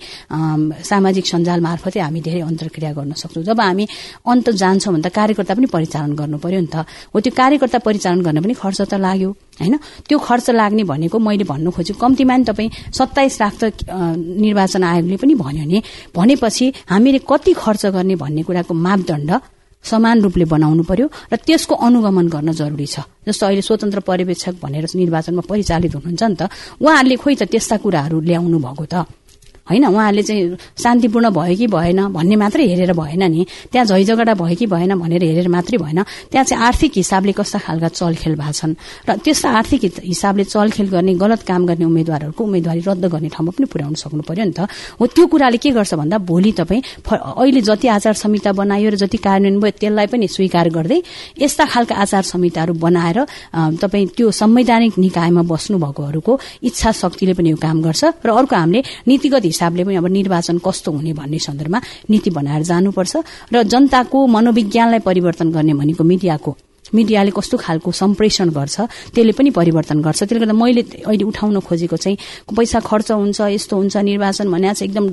सामाजिक 0.82 1.24
सञ्जाल 1.26 1.60
मार्फतै 1.60 2.00
हामी 2.00 2.20
धेरै 2.20 2.40
अन्तर्क्रिया 2.40 2.92
गर्न 2.96 3.12
सक्छौँ। 3.12 3.44
जब 3.44 3.60
हामी 3.60 3.84
अन्त 4.24 4.46
जान्छौँ 4.50 4.92
भने 4.94 5.02
त 5.04 5.12
कार्यकर्ता 5.12 5.54
पनि 5.54 5.66
परिचालन 5.68 6.12
गर्नु 6.16 6.38
पर्यो 6.40 6.60
नि 6.60 6.70
त। 6.72 6.88
हो 7.12 7.20
त्यो 7.20 7.32
कार्यकर्ता 7.36 7.78
परिचालन 7.84 8.20
गर्न 8.26 8.38
पनि 8.40 8.54
खर्च 8.56 8.80
त 8.90 8.94
लाग्यो 8.96 9.30
होइन? 9.60 9.74
त्यो 10.08 10.18
खर्च 10.18 10.46
लाग्ने 10.56 10.84
भनेको 10.84 11.16
मैले 11.18 11.44
भन्नु 11.44 11.70
खोजेको। 11.70 11.98
कम्तीमा 12.00 12.34
नि 12.36 12.44
तपाईँ 12.44 12.70
सत्ताइस 12.92 13.34
लाख 13.40 13.54
त 13.60 13.64
निर्वाचन 13.88 14.82
आयोगले 14.84 15.16
पनि 15.16 15.34
भन्यो 15.34 15.64
नि। 15.64 15.78
भनेपछि 16.16 16.66
हामीले 16.90 17.18
कति 17.24 17.52
खर्च 17.52 17.82
गर्ने 17.96 18.14
भन्ने 18.16 18.42
कुराको 18.42 18.72
मापदण्ड 18.74 19.30
समान 19.86 20.16
रूपले 20.26 20.44
बनाउनु 20.44 20.82
पर्यो 20.82 21.06
र 21.30 21.36
त्यसको 21.46 21.74
अनुगमन 21.86 22.26
गर्न 22.26 22.50
जरुरी 22.52 22.86
छ। 22.86 23.06
जस्तो 23.22 23.46
अहिले 23.46 23.62
स्वतन्त्र 23.62 24.00
पर्यवेक्षक 24.02 24.54
भनेर 24.58 24.84
निर्वाचनमा 24.94 25.42
परिचालित 25.46 25.92
हुनुहुन्छ 25.94 26.22
नि 26.22 26.36
त 26.36 26.42
उहाँहरूले 26.82 27.16
खोइ 27.22 27.34
त 27.38 27.42
त्यस्ता 27.46 27.76
कुराहरू 27.78 28.16
ल्याउनु 28.20 28.58
भएको 28.58 28.84
त। 28.90 28.94
होइन 29.70 29.84
उहाँहरूले 29.86 30.22
चाहिँ 30.22 30.56
शान्तिपूर्ण 30.78 31.30
भयो 31.30 31.56
कि 31.56 31.66
भएन 31.66 32.00
भन्ने 32.14 32.36
मात्रै 32.36 32.64
हेरेर 32.66 32.92
भएन 32.92 33.22
नि। 33.30 33.46
त्यहाँ 33.72 33.86
झैझगडा 33.86 34.34
भयो 34.34 34.54
कि 34.56 34.66
भएन 34.66 34.94
भनेर 34.94 35.22
हेरेर 35.22 35.48
मात्रै 35.48 35.78
भएन। 35.78 36.02
त्यहाँ 36.30 36.44
चाहिँ 36.44 36.62
आर्थिक 36.64 36.92
हिसाबले 36.96 37.32
कस्ता 37.32 37.58
खालका 37.66 37.88
चलखेल 37.88 38.34
भएको 38.36 38.52
छन्। 38.52 38.74
र 39.08 39.16
त्यस्ता 39.24 39.48
आर्थिक 39.50 39.82
हिसाबले 40.04 40.44
चलखेल 40.44 40.88
गर्ने 40.88 41.14
गलत 41.14 41.42
काम 41.42 41.66
गर्ने 41.66 41.84
उम्मेद्वारहरूको 41.84 42.44
उम्मेद्वारी 42.44 42.80
रद्द 42.86 43.04
गर्ने 43.10 43.28
ठाउँमा 43.34 43.52
पनि 43.58 43.66
पुर्याउन 43.66 43.94
सक्नु 43.94 44.22
पर्यो 44.22 44.44
नि 44.44 44.54
त। 44.54 44.70
हो 45.00 45.06
त्यो 45.06 45.26
कुराले 45.26 45.58
के 45.58 45.70
गर्छ 45.74 45.94
भन्दा 45.94 46.18
भोलि 46.22 46.52
तपाईँ 46.52 46.82
अहिले 47.02 47.60
जति 47.60 47.88
आचार 47.88 48.14
संहिता 48.14 48.52
बनायो 48.52 48.90
र 48.90 48.96
जति 49.02 49.18
कार्यान्वयन 49.18 49.60
भयो 49.60 49.78
त्यसलाई 49.80 50.06
पनि 50.06 50.26
स्वीकार 50.28 50.68
गर्दै 50.70 51.00
यस्ता 51.42 51.64
खालका 51.66 51.94
आचार 51.94 52.22
संहिताहरू 52.22 52.72
बनाएर 52.78 53.18
तपाईँ 53.82 54.06
त्यो 54.16 54.30
संवैधानिक 54.30 54.98
निकायमा 54.98 55.42
बस्नुभएकोहरूको 55.42 56.32
इच्छा 56.62 56.90
शक्तिले 56.92 57.34
पनि 57.34 57.50
यो 57.50 57.56
काम 57.56 57.82
गर्छ। 57.82 58.04
र 58.22 58.30
अर्को 58.30 58.56
हामीले 58.56 58.82
नीतिगत 59.06 59.44
हिसाबले 59.56 59.84
पनि 59.84 59.96
अब 59.96 60.06
निर्वाचन 60.12 60.58
कस्तो 60.60 60.92
हुने 60.92 61.12
भन्ने 61.16 61.38
सन्दर्भमा 61.48 61.80
नीति 62.10 62.30
बनाएर 62.36 62.62
जानुपर्छ 62.70 63.16
र 63.52 63.62
जनताको 63.64 64.26
मनोविज्ञानलाई 64.36 65.00
परिवर्तन 65.08 65.52
गर्ने 65.52 65.74
भनेको 65.80 66.04
मिडियाको 66.04 66.56
मिडियाले 66.94 67.30
कस्तो 67.30 67.56
खालको 67.56 67.90
सम्प्रेषण 67.92 68.48
गर्छ 68.50 68.76
त्यसले 69.14 69.32
पनि 69.32 69.50
परिवर्तन 69.50 69.98
गर्छ। 70.02 70.18
त्यसले 70.22 70.38
गर्दा 70.38 70.54
मैले 70.54 70.82
अहिले 71.06 71.24
उठाउन 71.24 71.60
खोजेको 71.60 71.96
चाहिँ 71.96 72.16
पैसा 72.56 72.80
खर्च 72.80 73.10
हुन्छ 73.12 73.40
यस्तो 73.56 73.74
हुन्छ 73.76 73.96
निर्वाचन 73.96 74.46
भने 74.52 74.74
चाहिँ 74.74 74.90
एकदम 74.90 75.06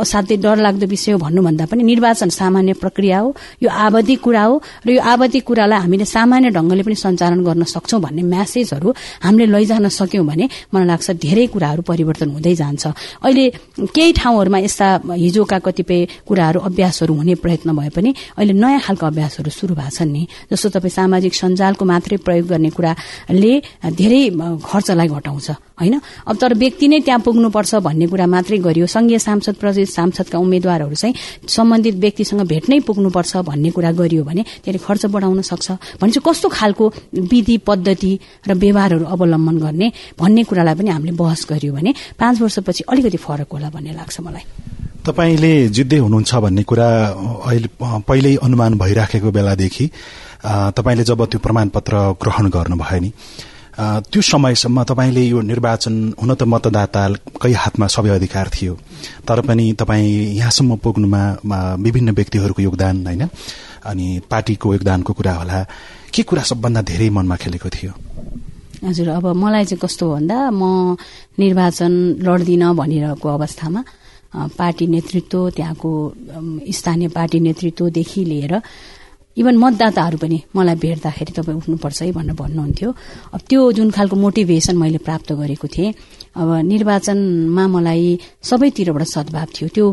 असाध्यै 0.00 0.36
डरलाग्दो 0.40 0.86
विषय 0.86 1.12
हो 1.12 1.18
भन्नुभन्दा 1.18 1.64
पनि 1.70 1.82
निर्वाचन 1.82 2.28
सामान्य 2.28 2.72
प्रक्रिया 2.80 3.18
हो 3.20 3.28
यो 3.62 3.68
आवधिक 3.68 4.20
कुरा 4.20 4.42
हो 4.42 4.54
र 4.86 4.88
यो 4.90 5.00
आवधिक 5.00 5.44
कुरालाई 5.44 5.80
हामीले 5.80 6.04
सामान्य 6.04 6.50
ढंगले 6.56 6.82
पनि 6.82 6.94
सञ्चालन 6.94 7.40
गर्न 7.44 7.64
सक्छौं 7.68 8.00
भन्ने 8.00 8.22
म्यासेजहरू 8.22 8.88
हामीले 9.24 9.46
लैजान 9.52 9.88
सक्यौं 9.88 10.26
भने 10.26 10.48
मलाई 10.72 10.86
लाग्छ 10.86 11.10
धेरै 11.20 11.46
कुराहरू 11.52 11.82
परिवर्तन 11.82 12.28
हुँदै 12.30 12.54
जान्छ। 12.54 12.84
अहिले 13.20 13.44
केही 13.92 14.12
ठाउँहरूमा 14.16 14.58
यस्ता 14.64 14.88
हिजोका 15.24 15.58
कतिपय 15.60 16.00
कुराहरू 16.28 16.60
अभ्यासहरू 16.60 17.12
हुने 17.14 17.34
प्रयत्न 17.44 17.76
भए 17.76 17.88
पनि 17.92 18.10
अहिले 18.38 18.52
नयाँ 18.56 18.80
खालको 18.80 19.06
अभ्यासहरू 19.06 19.50
शुरू 19.50 19.74
भएको 19.74 19.96
छन् 19.96 20.12
नि 20.12 20.22
जस्तो 20.48 20.68
तपाईँ 20.74 20.90
सामाजिक 20.90 21.19
सञ्जालको 21.28 21.84
मात्रै 21.84 22.16
प्रयोग 22.24 22.46
गर्ने 22.48 22.70
कुराले 22.70 23.52
धेरै 23.92 24.22
खर्चलाई 24.64 25.08
घटाउँछ 25.08 25.50
होइन? 25.80 26.00
अब 26.26 26.36
तर 26.36 26.54
व्यक्ति 26.54 26.88
नै 26.88 27.00
त्यहाँ 27.00 27.20
पुग्नुपर्छ 27.20 27.74
भन्ने 27.84 28.06
कुरा 28.06 28.26
मात्रै 28.26 28.58
गरियो 28.58 28.86
संघीय 28.86 29.18
सांसद 29.18 29.54
प्रदेश 29.60 29.88
सांसदका 29.90 30.38
उम्मेद्वारहरू 30.38 30.94
चाहिँ 30.94 31.14
सम्बन्धित 31.48 31.94
व्यक्तिसँग 31.96 32.40
भेट्नै 32.46 32.80
पुग्नुपर्छ 32.88 33.36
भन्ने 33.48 33.70
कुरा 33.70 33.92
गरियो 33.92 34.24
भने 34.24 34.42
त्यसले 34.64 34.78
खर्च 34.78 35.06
बढाउन 35.06 35.40
सक्छ। 35.42 35.70
भनेपछि 36.00 36.20
कस्तो 36.20 36.48
खालको 36.48 36.84
विधि 37.32 37.56
पद्धति 37.66 38.12
र 38.48 38.54
व्यवहारहरू 38.54 39.04
अवलम्बन 39.04 39.56
गर्ने 39.58 39.92
भन्ने 40.20 40.42
कुरालाई 40.44 40.74
पनि 40.74 40.90
हामीले 40.90 41.12
बहस 41.16 41.46
गरियो 41.50 41.72
भने 41.74 41.94
पाँच 42.20 42.40
वर्षपछि 42.40 42.84
अलिकति 42.88 43.16
फरक 43.16 43.52
होला 43.52 43.68
भन्ने 43.70 43.92
लाग्छ 43.92 44.20
मलाई। 44.20 44.44
तपाईँले 45.00 45.52
जित्दै 45.72 45.98
हुनुहुन्छ 45.98 46.34
भन्ने 46.44 46.62
कुरा 46.62 46.88
अहिले 47.48 47.68
पहिल्यै 47.80 48.36
अनुमान 48.36 48.78
भइराखेको 48.78 49.30
बेलादेखि 49.32 49.84
तपाईँले 50.42 51.04
जब 51.04 51.24
त्यो 51.30 51.38
प्रमाणपत्र 51.40 51.94
ग्रहण 52.22 52.48
गर्नुभयो 52.48 53.00
नि 53.00 53.10
त्यो 53.80 54.20
समयसम्म 54.22 54.82
तपाईँले 54.82 55.22
यो 55.24 55.40
निर्वाचन 55.40 55.94
हुन 56.20 56.34
त 56.34 56.42
मतदाताकै 56.42 57.52
हातमा 57.52 57.86
सबै 57.86 58.10
अधिकार 58.18 58.48
थियो 58.52 58.74
तर 59.28 59.40
पनि 59.40 59.72
तपाईँ 59.80 60.36
यहाँसम्म 60.36 60.76
पुग्नुमा 60.84 61.22
विभिन्न 61.80 62.10
व्यक्तिहरूको 62.12 62.62
योगदान 62.62 63.06
होइन? 63.06 63.22
अनि 63.84 64.06
पार्टीको 64.30 64.72
योगदानको 64.74 65.12
कुरा 65.12 65.34
होला 65.34 65.58
के 66.12 66.22
कुरा 66.22 66.42
सबभन्दा 66.42 66.80
धेरै 66.82 67.08
मनमा 67.16 67.36
खेलेको 67.36 67.68
थियो? 67.68 67.92
हजुर 68.84 69.08
अब 69.08 69.26
मलाई 69.36 69.64
चाहिँ 69.64 69.80
कस्तो 69.80 70.04
भन्दा 70.12 70.36
म 70.50 70.96
निर्वाचन 71.40 71.92
लड्दिनँ 72.20 72.74
भनिरहेको 72.76 73.28
अवस्थामा 73.28 73.80
पार्टी 74.60 74.86
नेतृत्व 74.86 75.50
त्यहाँको 75.56 75.90
स्थानीय 76.68 77.08
पार्टी 77.16 77.40
नेतृत्वदेखि 77.40 78.24
लिएर 78.24 78.52
इभन 79.36 79.56
मतदाताहरू 79.56 80.18
पनि 80.18 80.38
मलाई 80.56 80.74
भेट्दाखेरि 80.74 81.32
तपाईँ 81.32 81.56
उठ्नुपर्छ 81.56 82.02
है 82.02 82.12
भनेर 82.12 82.34
भन्नुहुन्थ्यो। 82.34 82.90
अब 83.34 83.40
त्यो 83.48 83.60
जुन 83.72 83.90
खालको 83.90 84.16
मोटिभेसन 84.16 84.76
मैले 84.76 84.98
प्राप्त 85.06 85.32
गरेको 85.32 85.68
थिएँ 85.68 85.94
अब 86.36 86.50
निर्वाचनमा 86.62 87.64
मलाई 87.68 88.18
सबैतिरबाट 88.42 89.02
सद्भाव 89.02 89.46
थियो। 89.50 89.68
त्यो 89.74 89.86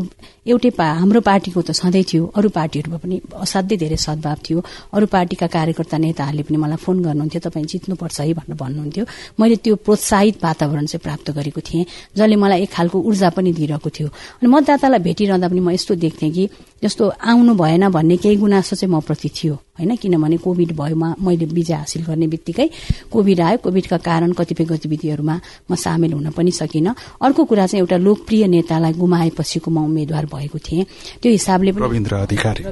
एउटै 0.46 0.70
पा 0.70 0.86
हाम्रो 1.02 1.20
पार्टीको 1.20 1.60
त 1.60 1.70
सधैँ 1.74 2.04
थियो। 2.08 2.24
अरू 2.38 2.48
पार्टीहरूमा 2.48 2.98
पनि 3.02 3.16
असाध्यै 3.44 3.78
धेरै 3.78 3.98
सद्भाव 3.98 4.36
थियो। 4.46 4.58
अरू 4.94 5.06
पार्टीका 5.10 5.46
कार्यकर्ता 5.46 5.96
नेताहरूले 5.98 6.42
पनि 6.46 6.56
मलाई 6.56 6.78
फोन 6.78 6.96
गर्नुहुन्थ्यो 7.04 7.40
तपाईँ 7.42 7.66
जित्नुपर्छ 7.66 8.20
है 8.20 8.32
भनेर 8.38 8.56
भन्नुहुन्थ्यो। 8.56 9.04
मैले 9.40 9.56
त्यो 9.60 9.74
प्रोत्साहित 9.82 10.36
वातावरण 10.44 10.86
चाहिँ 10.86 11.02
प्राप्त 11.02 11.30
गरेको 11.36 11.60
थिएँ 11.60 11.84
जसले 12.16 12.36
मलाई 12.38 12.62
एक 12.64 12.70
खालको 12.70 12.96
ऊर्जा 12.96 13.28
पनि 13.36 13.52
दिइरहेको 13.52 13.90
थियो। 13.90 14.08
अनि 14.40 14.48
मतदातालाई 14.48 15.00
भेटिरहँदा 15.04 15.48
पनि 15.48 15.60
म 15.60 15.70
यस्तो 15.74 15.94
देख्थेँ 16.06 16.30
कि 16.32 16.48
जस्तो 16.84 17.04
आउनु 17.18 17.52
भएन 17.58 17.88
भन्ने 17.90 18.16
केही 18.22 18.36
गुनासो 18.38 18.76
चाहिँ 18.78 18.94
म 18.94 19.00
प्रति 19.02 19.28
थियो। 19.36 19.54
होइन? 19.78 19.96
किनभने 19.96 20.36
कोविड 20.36 20.70
भयोमा 20.76 21.08
मैले 21.22 21.46
विजय 21.46 21.74
हासिल 21.74 22.02
गर्ने 22.04 22.26
बित्तिकै 22.26 22.68
कोविड 23.12 23.40
आयो। 23.40 23.56
कोविडका 23.64 23.96
कारण 23.98 24.32
कतिपय 24.32 24.64
गतिविधिहरूमा 24.64 25.36
म 25.70 25.74
सामेल 25.74 26.12
हुन 26.12 26.30
पनि 26.36 26.50
सकिनँ। 26.50 26.94
अर्को 27.22 27.44
कुरा 27.44 27.66
चाहिँ 27.66 27.80
एउटा 27.82 27.96
लोकप्रिय 27.96 28.46
नेतालाई 28.46 28.92
गुमाएपछिको 28.98 29.70
म 29.70 29.78
उम्मेद्वार 29.84 30.26
भएको 30.26 30.58
थिएँ। 30.58 30.84
त्यो 31.22 31.30
हिसाबले 31.32 31.70
रविन्द्र 31.78 32.14
अधिकारी 32.26 32.62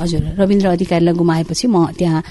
हजुर 0.00 0.22
रविन्द्र 0.38 0.66
अधिकारीलाई 0.68 1.14
गुमाएपछि 1.14 1.66
म 1.68 1.86
त्यहाँ 1.98 2.22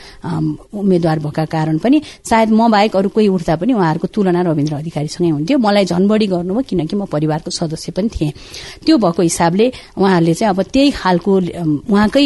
उम्मेद्वार 0.73 1.19
भएका 1.19 1.45
कारण 1.45 1.77
पनि 1.77 2.01
सायद 2.29 2.49
म 2.49 2.71
बाहेक 2.71 2.95
अरू 2.95 3.09
कोही 3.09 3.27
उठ्दा 3.27 3.55
पनि 3.55 3.73
उहाँहरूको 3.73 4.07
तुलना 4.07 4.41
रविन्द्र 4.41 4.75
अधिकारीसँगै 4.75 5.29
हुन्थ्यो। 5.29 5.57
मलाई 5.59 5.85
झन 5.85 6.07
बढी 6.07 6.27
गर्नुभयो 6.27 6.63
किनकि 6.69 6.95
म 6.95 7.05
परिवारको 7.05 7.51
सदस्य 7.51 7.91
पनि 7.91 8.09
थिएँ। 8.09 8.31
त्यो 8.85 8.97
भएको 8.97 9.21
हिसाबले 9.21 9.71
उहाँहरूले 9.97 10.33
चाहिँ 10.33 10.53
अब 10.53 10.61
त्यही 10.73 10.91
खालको 10.91 11.31
उहाँकै 11.89 12.23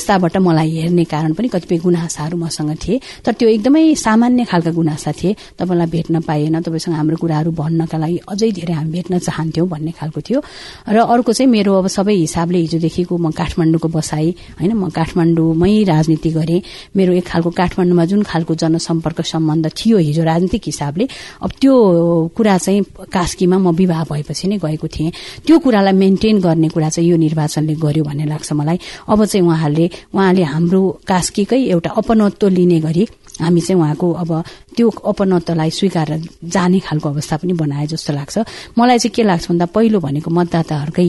विशेषताबाट 0.00 0.36
मलाई 0.40 0.70
हेर्ने 0.80 1.04
कारण 1.04 1.32
पनि 1.36 1.48
कतिपय 1.52 1.78
गुनासाहरू 1.84 2.36
मसँग 2.40 2.72
थिए। 2.80 3.00
तर 3.20 3.32
त्यो 3.36 3.48
एकदमै 3.48 3.94
सामान्य 3.94 4.44
खालका 4.48 4.70
गुनासा 4.72 5.12
थिए। 5.12 5.36
तपाईँलाई 5.60 5.88
भेट्न 5.92 6.20
पाइएन 6.24 6.60
तपाईँसँग 6.64 6.96
हाम्रो 6.96 7.16
कुराहरू 7.20 7.50
भन्नका 7.52 7.98
लागि 8.00 8.16
अझै 8.24 8.50
धेरै 8.56 8.72
हामी 8.72 8.90
भेट्न 8.90 9.18
चाहन्थ्यौँ 9.20 9.68
भन्ने 9.68 9.92
खालको 9.92 10.20
थियो। 10.24 10.40
र 10.88 10.96
अर्को 11.04 11.32
चाहिँ 11.32 11.50
मेरो 11.52 11.72
अब 11.76 11.86
सबै 11.92 12.14
हिसाबले 12.24 12.58
हिजोदेखिको 12.64 13.12
म 13.12 13.30
काठमाडौँको 13.36 13.88
बसाई 13.92 14.28
होइन 14.56 14.72
म 14.72 14.88
काठमाडौँमै 14.88 15.84
राजनीति 15.84 16.30
गरेँ। 16.32 16.60
मेरो 16.96 17.12
एक 17.20 17.26
खालको 17.28 17.50
काठमाडौँमा 17.52 18.04
जुन 18.08 18.22
खालको 18.24 18.54
जनसम्पर्क 18.56 19.20
सम्बन्ध 19.20 19.68
थियो 19.76 19.98
हिजो 20.00 20.24
राजनीतिक 20.24 20.62
हिसाबले 20.64 21.04
अब 21.44 21.50
त्यो 21.60 21.74
कुरा 22.32 22.56
चाहिँ 22.56 22.80
कास्कीमा 23.04 23.56
म 23.60 23.76
विवाह 23.76 24.04
भएपछि 24.08 24.48
नै 24.48 24.56
गएको 24.64 24.88
थिएँ। 24.88 25.12
त्यो 25.44 25.58
कुरालाई 25.60 25.92
मेन्टेन 25.92 26.40
गर्ने 26.40 26.68
कुरा 26.72 26.88
चाहिँ 26.88 27.10
यो 27.10 27.16
निर्वाचनले 27.20 27.74
गर्यो 27.76 28.04
भन्ने 28.04 28.24
लाग्छ 28.24 28.52
मलाई। 28.52 28.78
अब 29.10 29.24
चाहिँ 29.24 29.46
उहाँहरूले 29.46 29.89
उहाँले 30.14 30.42
हाम्रो 30.42 30.80
कास्कीकै 31.06 31.60
एउटा 31.70 31.90
अपनत्व 31.90 32.48
लिने 32.48 32.78
गरी 32.80 33.06
हामी 33.40 33.60
चाहिँ 33.60 33.80
उहाँको 33.80 34.06
अब 34.12 34.30
त्यो 34.76 34.88
अपनत्वलाई 34.90 35.70
स्वीकार 35.70 36.08
जाने 36.44 36.78
खालको 36.80 37.08
अवस्था 37.08 37.36
पनि 37.36 37.52
बनाए 37.52 37.86
जस्तो 37.86 38.12
लाग्छ। 38.12 38.38
मलाई 38.78 38.98
चाहिँ 38.98 39.14
के 39.14 39.22
लाग्छ 39.22 39.48
भन्दा 39.48 39.66
पहिलो 39.74 39.98
भनेको 40.00 40.30
मतदाताहरूकै 40.30 41.08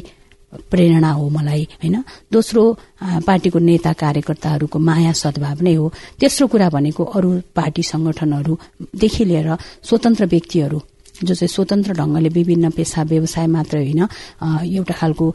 प्रेरणा 0.72 1.12
हो 1.12 1.30
मलाई 1.30 1.64
होइन? 1.80 1.96
दोस्रो 2.32 2.64
पार्टीको 3.28 3.60
नेता 3.60 3.92
कार्यकर्ताहरूको 3.94 4.80
माया 4.80 5.12
सद्भाव 5.12 5.62
नै 5.64 5.74
हो। 5.76 5.92
तेस्रो 6.20 6.48
कुरा 6.48 6.70
भनेको 6.70 7.04
अरू 7.04 7.30
पार्टी 7.56 7.84
संगठनहरूदेखि 7.84 9.24
लिएर 9.26 9.50
स्वतन्त्र 9.84 10.26
व्यक्तिहरू 10.26 10.80
जो 11.24 11.34
चाहिँ 11.36 11.48
स्वतन्त्र 11.48 11.94
ढंगले 11.94 12.30
विभिन्न 12.30 12.70
पेसा 12.74 13.04
व्यवसाय 13.04 13.48
मात्र 13.48 13.78
होइन 13.78 14.02
एउटा 14.66 14.94
खालको 15.00 15.26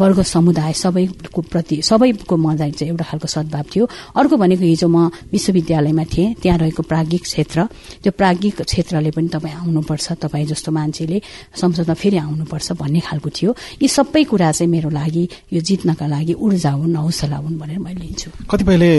वर्ग 0.00 0.22
समुदाय 0.22 0.72
सबैको 0.72 1.40
प्रति 1.52 1.80
सबैको 1.82 2.36
मजा 2.36 2.68
चाहिँ 2.70 2.90
एउटा 2.90 3.04
खालको 3.04 3.28
सद्भाव 3.28 3.64
थियो। 3.74 3.84
अर्को 4.16 4.36
भनेको 4.36 4.64
हिजो 4.64 4.88
म 4.88 5.10
विश्वविद्यालयमा 5.32 6.04
थिएँ 6.12 6.34
त्यहाँ 6.42 6.58
रहेको 6.58 6.82
प्राज्ञिक 6.82 7.22
क्षेत्र। 7.22 7.58
त्यो 8.02 8.12
प्राज्ञिक 8.14 8.62
क्षेत्रले 8.62 9.10
पनि 9.10 9.28
तपाईँ 9.28 9.54
आउनुपर्छ 9.54 10.06
तपाईँ 10.22 10.46
जस्तो 10.46 10.72
मान्छेले 10.72 11.20
संसदमा 11.54 11.94
फेरि 11.94 12.16
आउनुपर्छ 12.18 12.72
भन्ने 12.78 13.00
खालको 13.00 13.28
थियो। 13.30 13.50
यी 13.82 13.88
सबै 13.88 14.22
कुरा 14.30 14.50
चाहिँ 14.52 14.70
मेरो 14.70 14.90
लागि 14.90 15.28
यो 15.52 15.60
जित्नका 15.60 16.06
लागि 16.06 16.34
ऊर्जा 16.38 16.70
हुन् 16.70 16.96
हौसला 16.96 17.36
हुन् 17.36 17.58
भनेर 17.58 17.78
मैले 17.78 18.00
लिन्छु। 18.00 18.30
कतिपयले 18.50 18.90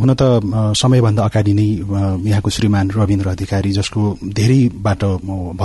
हुन 0.00 0.10
त 0.14 0.22
समयभन्दा 0.76 1.22
अगाडि 1.24 1.52
नै 1.52 1.68
यहाँको 2.30 2.50
श्रीमान 2.50 2.90
रविन्द्र 2.90 3.28
अधिकारी 3.28 3.70
जसको 3.72 4.00
धेरैबाट 4.36 5.02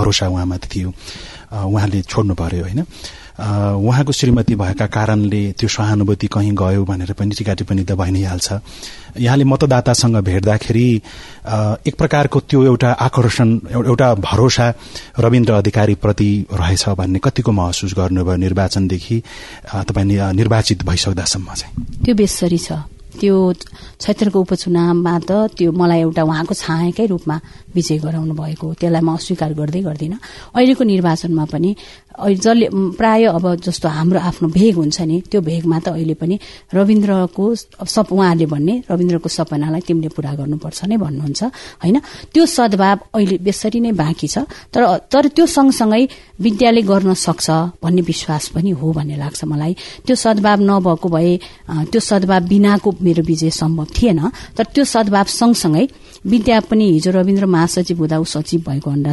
भरोसा 0.02 0.28
उहाँमाथि 0.28 0.68
थियो। 0.74 0.90
उहाँले 1.54 2.02
छोड्नु 2.02 2.34
पर्यो 2.34 2.62
होइन? 2.66 2.82
उहाँको 3.32 4.12
श्रीमती 4.12 4.54
भएका 4.54 4.86
कारणले 4.86 5.40
त्यो 5.58 5.68
सहानुभूति 5.68 6.26
कहीँ 6.26 6.52
गयो 6.52 6.84
भनेर 6.84 7.12
पनि 7.16 7.34
टिका 7.34 7.54
टिप्पणी 7.54 7.84
त 7.84 7.92
भइ 7.96 8.10
नै 8.10 8.22
हाल्छ 8.22 8.48
यहाँले 9.18 9.44
मतदातासँग 9.44 10.16
भेट्दाखेरि 10.20 10.88
एक 11.88 11.94
प्रकारको 11.98 12.40
त्यो 12.40 12.64
एउटा 12.64 12.90
आकर्षण 12.92 13.48
एउटा 13.72 14.14
भरोसा 14.20 14.66
रविन्द्र 15.18 15.52
अधिकारीप्रति 15.52 16.30
रहेछ 16.52 16.88
भन्ने 16.92 17.18
कतिको 17.24 17.52
महसुस 17.52 17.94
गर्नुभयो 17.96 18.36
निर्वाचनदेखि। 18.36 19.22
तपाईँ 19.88 20.32
निर्वाचित 20.32 20.84
भइसक्दासम्म 20.84 21.54
चाहिँ। 21.54 22.04
त्यो 22.04 22.14
बेसरी 22.14 22.58
छ। 22.58 22.72
त्यो 23.12 23.36
क्षेत्रको 24.02 24.38
उपचुनावमा 24.42 25.14
त 25.22 25.30
त्यो 25.54 25.70
मलाई 25.70 26.00
एउटा 26.02 26.22
उहाँको 26.26 26.54
छायाकै 26.58 27.06
रूपमा 27.06 27.36
विजय 27.70 27.98
गराउनु 28.02 28.34
भएको 28.34 28.66
त्यसलाई 28.82 29.02
म 29.06 29.14
अस्वीकार 29.14 29.50
गर्दै 29.54 29.80
गर्दिनँ। 29.86 30.18
अहिलेको 30.58 30.82
निर्वाचनमा 30.82 31.44
पनि 31.46 31.70
जसले 32.12 32.66
प्राय 32.98 33.24
अब 33.30 33.44
जस्तो 33.64 33.88
हाम्रो 33.88 34.18
आफ्नो 34.20 34.48
भेग 34.52 34.74
हुन्छ 34.76 35.00
नि 35.08 35.16
त्यो 35.30 35.40
भेगमा 35.40 35.78
त 35.80 35.88
अहिले 35.94 36.14
पनि 36.18 36.36
रविन्द्रको 36.74 37.44
सप 37.86 38.08
उहाँहरूले 38.12 38.46
भन्ने 38.52 38.74
रविन्द्रको 38.90 39.28
सपनालाई 39.28 39.80
तिमीले 39.86 40.10
पूरा 40.12 40.32
गर्नुपर्छ 40.34 40.80
नै 40.90 40.96
भन्नुहुन्छ 40.98 41.42
होइन? 41.82 41.96
त्यो 42.34 42.44
सद्भाव 42.46 42.98
अहिले 43.16 43.36
बेसरी 43.46 43.80
नै 43.80 43.92
बाँकी 43.96 44.28
छ 44.28 44.44
तर 44.74 44.82
तर 45.08 45.24
त्यो 45.32 45.46
सँगसँगै 45.46 46.02
विद्यालय 46.42 46.82
गर्न 46.90 47.14
सक्छ 47.16 47.46
भन्ने 47.80 48.02
विश्वास 48.02 48.48
पनि 48.54 48.70
हो 48.76 48.92
भन्ने 48.92 49.16
लाग्छ 49.16 49.40
मलाई। 49.48 49.72
त्यो 50.04 50.16
सद्भाव 50.16 50.58
नभएको 50.68 51.08
भए 51.08 51.32
त्यो 51.92 52.00
सद्भाव 52.00 52.42
बिनाको 52.52 52.88
मेरो 53.00 53.22
विजय 53.24 53.50
सम्भव 53.56 53.88
थिएन 53.92 54.20
तर 54.56 54.64
त्यो 54.64 54.84
सद्भाव 54.84 55.26
सँगसँगै 55.30 55.86
विद्या 56.24 56.60
पनि 56.60 56.90
हिजो 56.92 57.10
रविन्द्र 57.10 57.46
महासचिव 57.46 57.98
हुँदा 57.98 58.18
ऊ 58.18 58.24
सचिव 58.24 58.60
भएको 58.68 58.90
अन्डा 58.90 59.12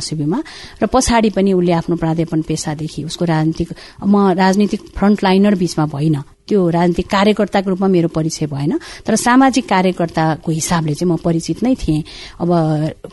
र 0.81 0.85
पछाडि 0.85 1.29
पनि 1.29 1.53
उसले 1.53 1.71
आफ्नो 1.71 1.95
प्राध्यापन 1.95 2.41
पेसादेखि 2.41 3.03
उसको 3.03 3.25
राजनीतिक 3.25 3.69
म 4.05 4.29
राजनीतिक 4.33 4.81
फ्रन्टलाइनर 4.95 5.55
बीचमा 5.55 5.85
भइन 5.85 6.15
त्यो 6.49 6.69
राजनीतिक 6.69 7.07
कार्यकर्ताको 7.07 7.69
रूपमा 7.69 7.87
मेरो 7.87 8.09
परिचय 8.09 8.45
भएन। 8.49 8.79
तर 9.05 9.15
सामाजिक 9.15 9.65
कार्यकर्ताको 9.69 10.51
हिसाबले 10.51 10.93
चाहिँ 10.93 11.13
म 11.13 11.17
परिचित 11.21 11.63
नै 11.63 11.75
थिएँ। 11.75 12.03
अब 12.41 12.49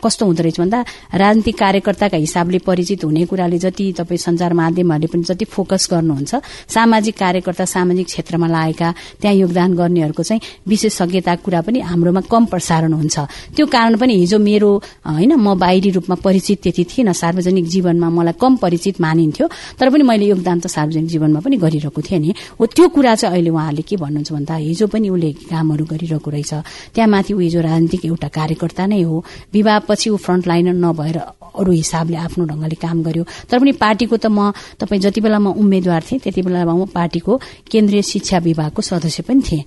कस्तो 0.01 0.25
हुँदो 0.25 0.43
रहेछ 0.43 0.59
भन्दा 0.59 0.79
राजनीतिक 1.13 1.55
कार्यकर्ताका 1.57 2.17
हिसाबले 2.17 2.59
परिचित 2.65 3.03
हुने 3.05 3.25
कुराले 3.29 3.57
जति 3.57 3.85
तपाईँ 3.97 4.17
संचार 4.17 4.53
माध्यमहरूले 4.53 5.07
पनि 5.07 5.23
जति 5.23 5.45
फोकस 5.45 5.87
गर्नुहुन्छ 5.91 6.35
सामाजिक 6.67 7.15
कार्यकर्ता 7.17 7.65
सामाजिक 7.67 8.05
क्षेत्रमा 8.07 8.47
लागेका 8.47 8.89
त्यहाँ 9.21 9.35
योगदान 9.37 9.73
गर्नेहरूको 9.77 10.23
चाहिँ 10.23 10.41
विशेषज्ञता 10.67 11.35
कुरा 11.45 11.61
पनि 11.61 11.79
हाम्रोमा 11.79 12.21
कम 12.31 12.45
प्रसारण 12.49 12.93
हुन्छ। 12.93 13.17
त्यो 13.55 13.65
कारण 13.67 13.97
पनि 13.97 14.13
हिजो 14.17 14.37
मेरो 14.39 14.71
होइन 15.05 15.33
म 15.35 15.55
बाहिरी 15.59 15.89
रूपमा 15.91 16.15
परिचित 16.25 16.61
त्यति 16.63 16.83
थिएन। 16.83 17.11
सार्वजनिक 17.13 17.65
जीवनमा 17.67 18.09
मलाई 18.09 18.33
कम 18.41 18.55
परिचित 18.57 19.01
मानिन्थ्यो। 19.01 19.47
तर 19.79 19.89
पनि 19.89 20.03
मैले 20.03 20.25
योगदान 20.27 20.59
त 20.59 20.67
सार्वजनिक 20.67 21.07
जीवनमा 21.07 21.39
पनि 21.39 21.57
गरिरहेको 21.57 22.01
थिएँ 22.01 22.19
नि। 22.19 22.33
हो 22.59 22.65
त्यो 22.65 22.87
कुरा 22.89 23.15
अहिले 23.27 23.49
उहाँले 23.49 23.81
के 23.81 23.95
भन्नुहुन्छ 23.97 24.31
भन्दा 24.31 24.55
हिजो 24.55 24.87
पनि 24.87 25.09
उसले 25.09 25.31
कामहरू 25.51 25.85
गरिरहेको 25.85 26.29
रहेछ। 26.31 26.53
त्यहाँ 26.95 27.09
माथि 27.09 27.33
ऊ 27.33 27.39
हिजो 27.39 27.61
राजनीतिक 27.61 28.05
एउटा 28.05 28.27
कार्यकर्ता 28.27 28.85
नै 28.87 29.01
हो। 29.01 29.23
विवाहपछि 29.53 30.09
ऊ 30.09 30.17
फ्रन्टलाइनर 30.17 30.73
नभएर 30.73 31.17
अरू 31.57 31.71
हिसाबले 31.71 32.17
आफ्नो 32.17 32.45
ढंगले 32.45 32.75
काम 32.75 33.03
गर्यो। 33.03 33.23
तर 33.49 33.59
पनि 33.59 33.71
पार्टीको 33.75 34.17
त 34.17 34.25
म 34.27 34.51
तपाईँ 34.79 35.01
जति 35.01 35.21
बेला 35.21 35.39
म 35.39 35.53
उम्मेद्वार 35.57 36.01
थिएँ 36.07 36.21
त्यति 36.21 36.41
बेला 36.41 36.65
म 36.65 36.85
पार्टीको 36.93 37.33
केन्द्रीय 37.71 38.01
शिक्षा 38.01 38.37
विभागको 38.37 38.81
सदस्य 38.81 39.23
पनि 39.27 39.41
थिएँ। 39.41 39.63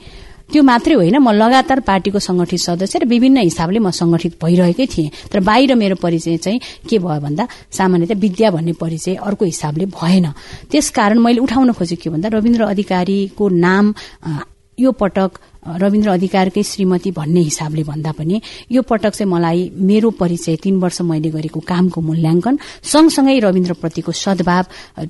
त्यो 0.53 0.63
मात्रै 0.63 0.95
होइन 0.95 1.17
म 1.19 1.31
लगातार 1.33 1.81
पार्टीको 1.87 2.19
संगठित 2.19 2.61
सदस्य 2.61 2.99
र 2.99 3.05
विभिन्न 3.07 3.39
हिसाबले 3.47 3.79
म 3.79 3.91
संगठित 3.91 4.35
भइरहेकै 4.43 4.87
थिएँ। 4.87 5.11
तर 5.31 5.41
बाहिर 5.41 5.75
मेरो 5.75 5.97
परिचय 6.03 6.37
चाहिँ 6.37 6.61
के 6.89 6.99
भयो 6.99 7.21
भन्दा 7.21 7.45
सामान्यतः 7.71 8.19
विद्या 8.19 8.51
भन्ने 8.51 8.73
परिचय 8.75 9.15
अर्को 9.15 9.45
हिसाबले 9.45 9.87
भएन। 9.87 10.27
त्यसकारण 10.71 11.19
मैले 11.19 11.41
उठाउन 11.41 11.73
खोजेको 11.73 12.03
के 12.03 12.11
भन्दा 12.11 12.29
रविन्द्र 12.35 12.63
अधिकारीको 12.67 13.49
नाम 13.49 13.95
यो 14.79 14.91
पटक 14.93 15.31
रविन्द्र 15.63 16.11
अधिकारकै 16.11 16.63
श्रीमती 16.63 17.11
भन्ने 17.11 17.41
हिसाबले 17.41 17.83
भन्दा 17.85 18.13
पनि 18.13 18.41
यो 18.71 18.83
पटक 18.83 19.13
चाहिँ 19.13 19.31
मलाई 19.31 19.71
मेरो 19.77 20.11
परिचय 20.11 20.57
तीन 20.57 20.77
वर्ष 20.81 21.01
मैले 21.03 21.31
गरेको 21.31 21.61
कामको 21.61 22.01
मूल्याङ्कन 22.01 22.59
सँगसँगै 22.85 23.39
रविन्द्रप्रतिको 23.41 24.13
सद्भाव 24.15 24.65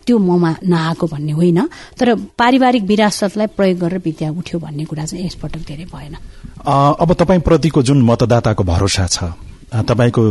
त्यो 0.06 0.18
ममा 0.18 0.54
नआएको 0.64 1.06
भन्ने 1.06 1.32
होइन 1.32 1.60
तर 1.98 2.14
पारिवारिक 2.38 2.82
विरासतलाई 2.84 3.46
प्रयोग 3.56 3.78
गरेर 3.78 4.02
विद्या 4.04 4.30
उठ्यो 4.30 4.58
भन्ने 4.60 4.84
कुरा 4.84 5.04
चाहिँ 5.04 5.26
यसपटक 5.26 5.62
धेरै 5.68 5.84
भएन। 5.84 6.14
अब 6.64 7.12
तपाईँप्रतिको 7.12 7.82
जुन 7.82 8.02
मतदाताको 8.02 8.64
भरोसा 8.64 9.06
छ 9.06 9.49
तपाईँको 9.70 10.22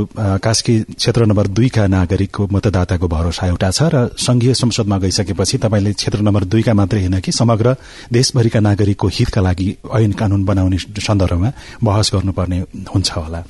कास्की 0.43 0.79
क्षेत्र 0.91 1.25
नम्बर 1.25 1.47
दुईका 1.47 1.85
नागरिकको 1.87 2.47
मतदाताको 2.51 3.07
भरोसा 3.07 3.47
एउटा 3.47 3.69
छ 3.71 3.87
र 3.87 3.95
संघीय 4.19 4.53
संसदमा 4.53 4.97
गइसकेपछि 4.99 5.57
तपाईँले 5.57 5.93
क्षेत्र 5.93 6.19
नम्बर 6.19 6.43
दुईका 6.43 6.73
मात्रै 6.73 6.99
होइन 6.99 7.19
कि 7.19 7.31
समग्र 7.31 7.75
देशभरिका 8.11 8.59
नागरिकको 8.59 9.07
हितका 9.07 9.41
लागि 9.41 9.69
ऐन 9.95 10.11
कानून 10.11 10.43
बनाउने 10.45 10.77
सन्दर्भमा 10.77 11.51
बहस 11.83 12.11
गर्नुपर्ने 12.13 12.59
हुन्छ 12.93 13.11
होला। 13.11 13.43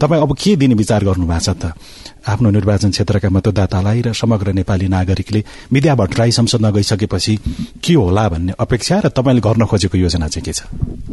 तपाईँ 0.00 0.22
अब 0.22 0.36
के 0.36 0.56
दिने 0.56 0.74
विचार 0.74 1.04
गर्नु 1.04 1.26
भएको 1.26 1.40
छ 1.40 1.56
त? 1.56 1.72
आफ्नो 2.28 2.50
निर्वाचन 2.50 2.90
क्षेत्रका 2.90 3.28
मतदातालाई 3.30 4.00
र 4.02 4.12
समग्र 4.12 4.52
नेपाली 4.52 4.88
नागरिकले 4.88 5.40
विद्या 5.72 5.94
भट्टराई 5.94 6.30
संसदमा 6.36 6.70
गइसकेपछि 6.70 7.36
के 7.84 7.94
होला 7.94 8.28
भन्ने 8.28 8.52
अपेक्षा 8.60 9.00
र 9.04 9.08
तपाईँले 9.08 9.40
गर्न 9.40 9.64
खोजेको 9.64 9.96
योजना 9.98 10.28
चाहिँ 10.28 10.44
के 10.44 10.52
छ? 10.52 10.60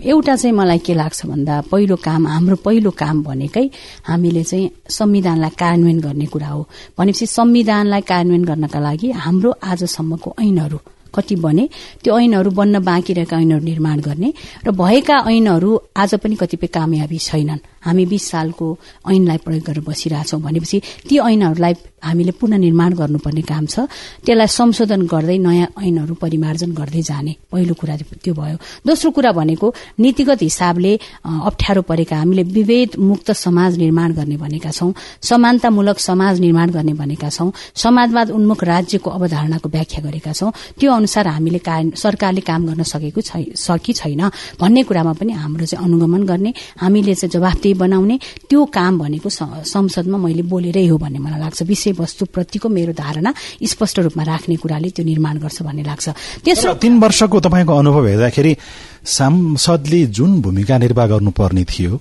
एउटा 0.03 0.35
चाहिँ 0.35 0.55
मलाई 0.55 0.79
के 0.83 0.93
लाग्छ 0.93 1.25
भन्दा 1.25 1.61
पहिलो 1.71 1.95
काम 1.95 2.27
हाम्रो 2.27 2.55
पहिलो 2.65 2.91
काम 2.91 3.23
भनेकै 3.23 3.69
हामीले 4.09 4.43
चाहिँ 4.43 4.69
संविधानलाई 4.89 5.49
कार्यान्वयन 5.59 5.99
गर्ने 6.01 6.25
कुरा 6.25 6.47
हो। 6.47 6.67
भनेपछि 6.97 7.25
संविधानलाई 7.25 8.01
कार्यान्वयन 8.01 8.43
गर्नका 8.45 8.79
लागि 8.79 9.11
हाम्रो 9.11 9.51
आजसम्मको 9.63 10.35
ऐनहरू 10.41 10.79
कति 11.15 11.35
बने 11.35 11.67
त्यो 12.03 12.19
ऐनहरू 12.19 12.51
बन्न 12.51 12.83
बाँकी 12.83 13.13
रहेका 13.13 13.37
ऐनहरू 13.37 13.63
निर्माण 13.65 13.99
गर्ने 14.01 14.33
र 14.65 14.71
भएका 14.73 15.17
ऐनहरू 15.29 15.69
आज 15.97 16.15
पनि 16.23 16.35
कतिपय 16.35 16.67
कामयाबी 16.69 17.17
छैनन्। 17.19 17.59
हामी 17.83 18.05
बीस 18.05 18.23
सालको 18.31 18.67
ऐनलाई 19.11 19.37
प्रयोग 19.43 19.63
गरेर 19.63 19.83
बसिरहेछौँ 19.83 20.39
भनेपछि 20.41 20.77
ती 21.07 21.17
ऐनहरूलाई 21.19 21.73
हामीले 22.03 22.31
पुननिर्माण 22.39 22.93
गर्नुपर्ने 22.95 23.41
काम 23.43 23.65
छ। 23.65 23.87
त्यसलाई 24.23 24.47
संशोधन 24.47 25.01
गर्दै 25.07 25.37
नयाँ 25.37 25.67
ऐनहरू 25.83 26.13
परिमार्जन 26.15 26.71
गर्दै 26.79 27.01
जाने 27.03 27.35
पहिलो 27.51 27.73
कुरा 27.75 27.95
त्यो 28.23 28.33
भयो। 28.33 28.57
दोस्रो 28.87 29.11
कुरा 29.11 29.31
भनेको 29.35 29.67
नीतिगत 29.99 30.41
हिसाबले 30.41 30.93
अप्ठ्यारो 31.27 31.81
परेका 31.83 32.15
हामीले 32.15 32.43
विभेद 32.55 32.89
मुक्त 32.99 33.31
समाज 33.35 33.77
निर्माण 33.83 34.13
गर्ने 34.15 34.37
भनेका 34.39 34.71
छौं 34.71 34.91
समानतामूलक 35.21 35.99
समाज 35.99 36.39
निर्माण 36.39 36.69
गर्ने 36.71 36.93
भनेका 36.93 37.29
छौं 37.29 37.51
समाजवाद 37.75 38.31
उन्मुख 38.31 38.63
राज्यको 38.63 39.09
अवधारणाको 39.11 39.69
व्याख्या 39.69 40.01
गरेका 40.07 40.31
छौं 40.31 40.51
त्यो 40.79 40.91
अनुसार 41.03 41.27
हामीले 41.27 41.59
सरकारले 41.99 42.41
काम 42.47 42.61
गर्न 42.67 42.83
सकेको 42.87 43.21
सकी 43.59 43.93
छैन 43.93 44.21
भन्ने 44.55 44.83
कुरामा 44.87 45.13
पनि 45.19 45.31
हाम्रो 45.35 45.65
चाहिँ 45.67 45.83
अनुगमन 45.83 46.23
गर्ने 46.23 46.51
हामीले 46.79 47.13
चाहिँ 47.19 47.31
जवाफदेही 47.35 47.73
बनाउने 47.75 48.15
त्यो 48.49 48.59
काम 48.71 48.93
भनेको 48.99 49.29
संसदमा 49.29 50.17
मैले 50.17 50.43
बोलेरै 50.47 50.85
हो 50.87 50.97
भन्ने 50.97 51.19
मलाई 51.19 51.39
लाग्छ। 51.43 51.61
विषयवस्तुप्रतिको 51.67 52.67
मेरो 52.69 52.93
धारणा 52.95 53.33
स्पष्ट 53.67 53.99
रूपमा 53.99 54.23
राख्ने 54.23 54.55
कुराले 54.63 54.89
त्यो 54.95 55.03
निर्माण 55.05 55.35
गर्छ 55.43 55.61
भन्ने 55.67 55.83
लाग्छ। 55.83 56.09
तेस्रो 56.47 56.73
तीन 56.79 56.93
वर्षको 57.03 57.39
तपाईँको 57.43 57.73
अनुभव 57.75 58.07
हेर्दाखेरि 58.07 58.55
सांसदले 59.03 60.05
जुन 60.15 60.41
भूमिका 60.41 60.77
निर्वाह 60.77 61.07
गर्नुपर्ने 61.07 61.63
थियो 61.67 61.99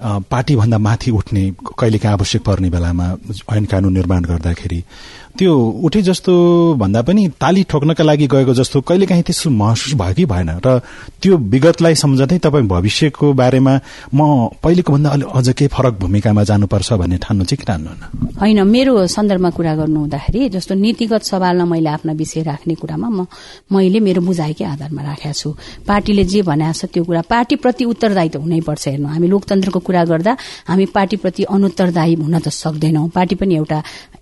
पार्टीभन्दा 0.00 0.78
माथि 0.80 1.10
उठ्ने 1.12 1.42
कहिलेका 1.78 2.10
आवश्यक 2.10 2.42
पर्ने 2.42 2.68
बेलामा 2.72 3.06
ऐन 3.52 3.64
कानून 3.70 3.92
निर्माण 3.92 4.22
गर्दाखेरि 4.24 4.80
त्यो 5.38 5.54
उठे 5.86 6.00
जस्तो 6.02 6.32
भन्दा 6.74 7.00
पनि 7.02 7.22
ताली 7.40 7.62
ठोक्नका 7.70 8.04
लागि 8.04 8.26
गएको 8.26 8.54
जस्तो 8.54 8.80
कहिलेकाहीँ 8.80 9.22
त्यस्तो 9.22 9.50
महसुस 9.50 9.94
भयो 9.94 10.14
कि 10.14 10.24
भएन। 10.26 10.50
र 10.60 10.78
त्यो 11.22 11.36
विगतलाई 11.36 11.94
सम्झँदै 11.94 12.38
तपाईँ 12.44 12.66
भविष्यको 12.66 13.32
बारेमा 13.32 13.74
म 14.14 14.20
पहिलेको 14.62 14.92
भन्दा 14.92 15.10
अलि 15.10 15.24
अझ 15.30 15.48
केही 15.56 15.68
फरक 15.70 15.94
भूमिकामा 16.00 16.42
जानुपर्छ 16.44 16.92
भन्ने 16.92 17.18
ठान्नु 17.24 17.44
चाहिँ 17.44 17.58
कि 17.58 17.66
ठान्नुहुन्न? 17.70 18.02
होइन 18.40 18.58
मेरो 18.66 19.06
सन्दर्भमा 19.06 19.50
कुरा 19.56 19.74
गर्नु 19.80 19.98
हुँदाखेरि 20.00 20.48
जस्तो 20.50 20.74
नीतिगत 20.74 21.22
सवालमा 21.22 21.64
मैले 21.64 21.90
आफ्ना 21.96 22.12
विषय 22.20 22.42
राख्ने 22.42 22.74
कुरामा 22.74 23.08
म 23.08 23.26
मैले 23.72 24.00
मेरो 24.00 24.20
बुझाइकै 24.20 24.64
आधारमा 24.64 25.02
राखेका 25.02 25.32
छु। 25.32 25.48
पार्टीले 25.88 26.24
जे 26.26 26.42
भनेको 26.42 26.72
छ 26.74 26.84
त्यो 26.92 27.04
कुरा 27.04 27.22
पार्टीप्रति 27.30 27.84
उत्तरदायी 27.84 28.28
त 28.28 28.36
हुनैपर्छ 28.44 28.84
हेर्नु। 28.88 29.08
हामी 29.08 29.26
लोकतन्त्रको 29.28 29.80
कुरा 29.80 30.04
गर्दा 30.04 30.32
हामी 30.68 30.86
पार्टीप्रति 30.90 31.42
अनुत्तरदायी 31.48 32.14
हुन 32.20 32.38
त 32.38 32.48
सक्दैनौं। 32.50 33.08
पार्टी 33.08 33.34
पनि 33.40 33.54
एउटा 33.56 33.78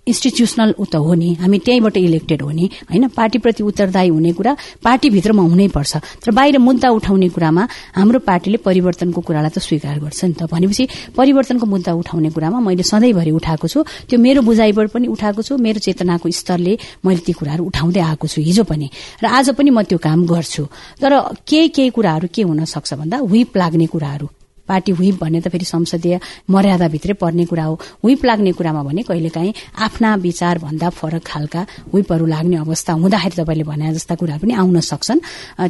इन्स्टिट्युसनल 0.07 0.73
ऊ 0.79 0.85
हो 0.99 1.13
नि? 1.13 1.33
हामी 1.39 1.57
त्यहीँबाट 1.59 1.97
इलेक्टेड 1.97 2.41
हो 2.41 2.51
नि? 2.51 2.69
होइन? 2.89 3.07
पार्टीप्रति 3.09 3.63
उत्तरदायी 3.63 4.09
हुने 4.09 4.31
कुरा 4.33 4.55
पार्टीभित्रमा 4.83 5.43
हुनैपर्छ। 5.43 5.93
तर 6.21 6.31
बाहिर 6.31 6.57
मुद्दा 6.59 6.89
उठाउने 6.89 7.29
कुरामा 7.29 7.67
हाम्रो 7.95 8.19
पार्टीले 8.19 8.57
परिवर्तनको 8.57 9.21
कुरालाई 9.21 9.49
त 9.49 9.59
स्वीकार 9.59 9.99
गर्छ 9.99 10.23
नि 10.25 10.33
त। 10.33 10.47
भनेपछि 10.51 10.87
परिवर्तनको 11.17 11.65
मुद्दा 11.65 11.91
उठाउने 11.93 12.29
कुरामा 12.29 12.59
मैले 12.59 12.83
सधैँभरि 12.83 13.31
उठाएको 13.31 13.67
छु। 13.67 13.83
त्यो 14.09 14.19
मेरो 14.19 14.41
बुझाइबाट 14.41 14.87
पनि 14.91 15.07
उठाएको 15.07 15.41
छु। 15.41 15.57
मेरो 15.57 15.79
चेतनाको 15.79 16.29
स्तरले 16.29 16.77
मैले 17.05 17.21
ती 17.25 17.33
कुराहरू 17.33 17.63
उठाउँदै 17.65 17.99
आएको 17.99 18.27
छु 18.27 18.41
हिजो 18.41 18.63
पनि। 18.63 18.89
र 19.23 19.25
आज 19.25 19.49
पनि 19.55 19.69
म 19.69 19.81
त्यो 19.83 19.97
काम 19.97 20.25
गर्छु। 20.25 20.63
तर 21.01 21.11
केही 21.47 21.67
केही 21.69 21.89
कुराहरू 21.89 22.27
के 22.33 22.41
हुन 22.43 22.65
सक्छ 22.65 22.93
भन्दा 22.93 23.17
हुइप 23.17 23.57
लाग्ने 23.57 23.87
कुराहरू। 23.87 24.38
पार्टी 24.69 24.91
हुइप 24.93 25.15
भन्ने 25.19 25.41
त 25.41 25.47
फेरि 25.49 25.65
संसदीय 25.65 26.19
मर्यादाभित्रै 26.49 27.13
पर्ने 27.17 27.45
कुरा 27.49 27.63
हो। 27.63 27.73
हुइप 28.03 28.25
लाग्ने 28.25 28.51
कुरामा 28.53 28.81
भने 28.83 29.01
कहिलेकाहीँ 29.09 29.53
आफ्ना 29.81 30.15
विचार 30.21 30.57
भन्दा 30.59 30.89
फरक 30.89 31.23
खालका 31.25 31.61
हुइपहरू 31.93 32.25
लाग्ने 32.25 32.57
अवस्था 32.63 32.93
हुँदाखेरि 32.93 33.35
तपाईँले 33.41 33.63
भने 33.65 33.93
जस्ता 33.93 34.15
कुरा 34.15 34.37
पनि 34.37 34.53
आउन 34.53 34.79
सक्छन्। 34.79 35.19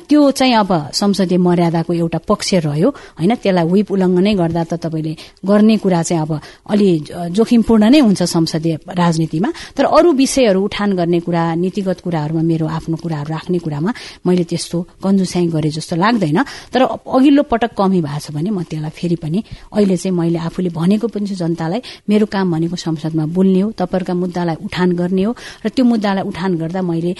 त्यो 0.09 0.21
चाहिँ 0.31 0.53
अब 0.59 0.71
संसदीय 0.93 1.37
मर्यादाको 1.37 1.93
एउटा 1.93 2.19
पक्ष 2.27 2.53
रह्यो 2.67 2.89
होइन? 3.19 3.35
त्यसलाई 3.39 3.65
हुइप 3.69 3.87
उल्लङ्घनै 3.91 4.33
गर्दा 4.35 4.63
त 4.63 4.73
तपाईँले 4.83 5.13
गर्ने 5.47 5.75
कुरा 5.79 6.01
चाहिँ 6.03 6.21
अब 6.21 6.31
अलि 6.69 6.89
जोखिमपूर्ण 7.31 7.83
नै 7.89 7.99
हुन्छ 7.99 8.21
संसदीय 8.23 8.75
राजनीतिमा। 8.91 9.49
तर 9.77 9.85
अरू 9.87 10.11
विषयहरू 10.11 10.59
उठान 10.67 10.89
गर्ने 10.99 11.19
कुरा 11.23 11.43
नीतिगत 11.55 11.99
कुराहरूमा 12.03 12.43
मेरो 12.43 12.65
आफ्नो 12.67 12.95
कुराहरू 13.03 13.29
राख्ने 13.33 13.59
कुरामा 13.63 13.91
मैले 14.25 14.43
त्यस्तो 14.43 14.77
कन्जुस्याइ 15.03 15.45
गरे 15.55 15.69
जस्तो 15.77 15.95
लाग्दैन। 15.95 16.39
तर 16.73 16.81
अघिल्लो 17.07 17.43
पटक 17.51 17.71
कमी 17.77 18.01
भएको 18.01 18.19
छ 18.19 18.31
भने 18.35 18.49
म 18.49 18.63
त्यसलाई 18.67 18.88
फेरि 18.91 19.15
पनि 19.15 19.43
अहिले 19.69 19.97
चाहिँ 19.97 20.15
मैले 20.15 20.39
आफूले 20.39 20.69
भनेको 20.71 21.07
पनि 21.07 21.27
छु 21.27 21.35
जनतालाई 21.35 21.81
मेरो 22.05 22.25
काम 22.27 22.51
भनेको 22.51 22.75
संसदमा 22.77 23.25
बोल्ने 23.27 23.59
हो 23.59 23.71
तपाईँहरूका 23.73 24.13
मुद्दालाई 24.15 24.55
उठान 24.61 24.89
गर्ने 24.93 25.23
हो 25.23 25.31
र 25.59 25.69
त्यो 25.69 25.85
मुद्दालाई 25.85 26.23
उठान 26.23 26.51
गर्दा 26.57 26.81
मैले 26.81 27.11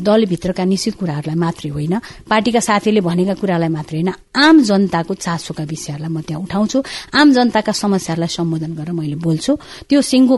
दलभित्रका 0.00 0.64
निश्चित 0.66 0.94
कुराहरूलाई 0.96 1.36
मात्रै 1.36 1.70
होइन 1.70 1.94
पार्टीका 2.26 2.60
साथीले 2.62 3.00
भनेका 3.02 3.34
कुरालाई 3.36 3.70
मात्रै 3.70 3.98
होइन 3.98 4.12
आम 4.36 4.62
जनताको 4.62 5.14
चासोका 5.16 5.64
विषयहरूलाई 5.66 6.10
म 6.10 6.20
त्यहाँ 6.22 6.42
उठाउँछु 6.42 6.78
आम 7.12 7.26
जनताका 7.32 7.72
समस्याहरूलाई 7.74 8.30
सम्बोधन 8.30 8.72
गरेर 8.74 8.92
मैले 8.92 9.16
बोल्छु। 9.18 9.52
त्यो 9.86 10.00
सिङ्गो 10.02 10.36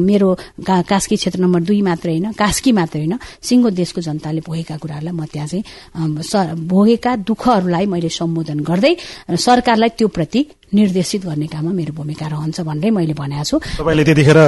मेरो 0.00 0.28
कास्की 0.60 1.16
क्षेत्र 1.16 1.40
नम्बर 1.40 1.60
दुई 1.62 1.80
मात्रै 1.82 2.12
होइन 2.12 2.32
कास्की 2.34 2.70
मात्रै 2.72 3.00
होइन 3.00 3.14
सिङ्गो 3.40 3.70
देशको 3.72 4.00
जनताले 4.00 4.40
भोगेका 4.40 4.76
कुराहरूलाई 4.76 5.14
म 5.14 5.24
त्यहाँ 5.26 5.48
चाहिँ 5.48 6.56
भोगेका 6.66 7.12
दुःखहरूलाई 7.22 7.86
मैले 7.86 8.08
सम्बोधन 8.10 8.58
गर्दै 8.60 8.94
सरकारलाई 9.38 9.90
त्यो 9.94 10.08
प्रति 10.10 10.40
निर्देशित 10.70 11.24
गर्ने 11.26 11.46
काममा 11.50 11.72
मेरो 11.74 11.92
भूमिका 11.92 12.26
रहन्छ 12.30 12.60
भनेरै 12.62 12.90
मैले 12.94 13.14
भनेको 13.18 13.44
छु। 13.44 13.56
तपाईँले 13.58 14.04
त्यतिखेर 14.06 14.38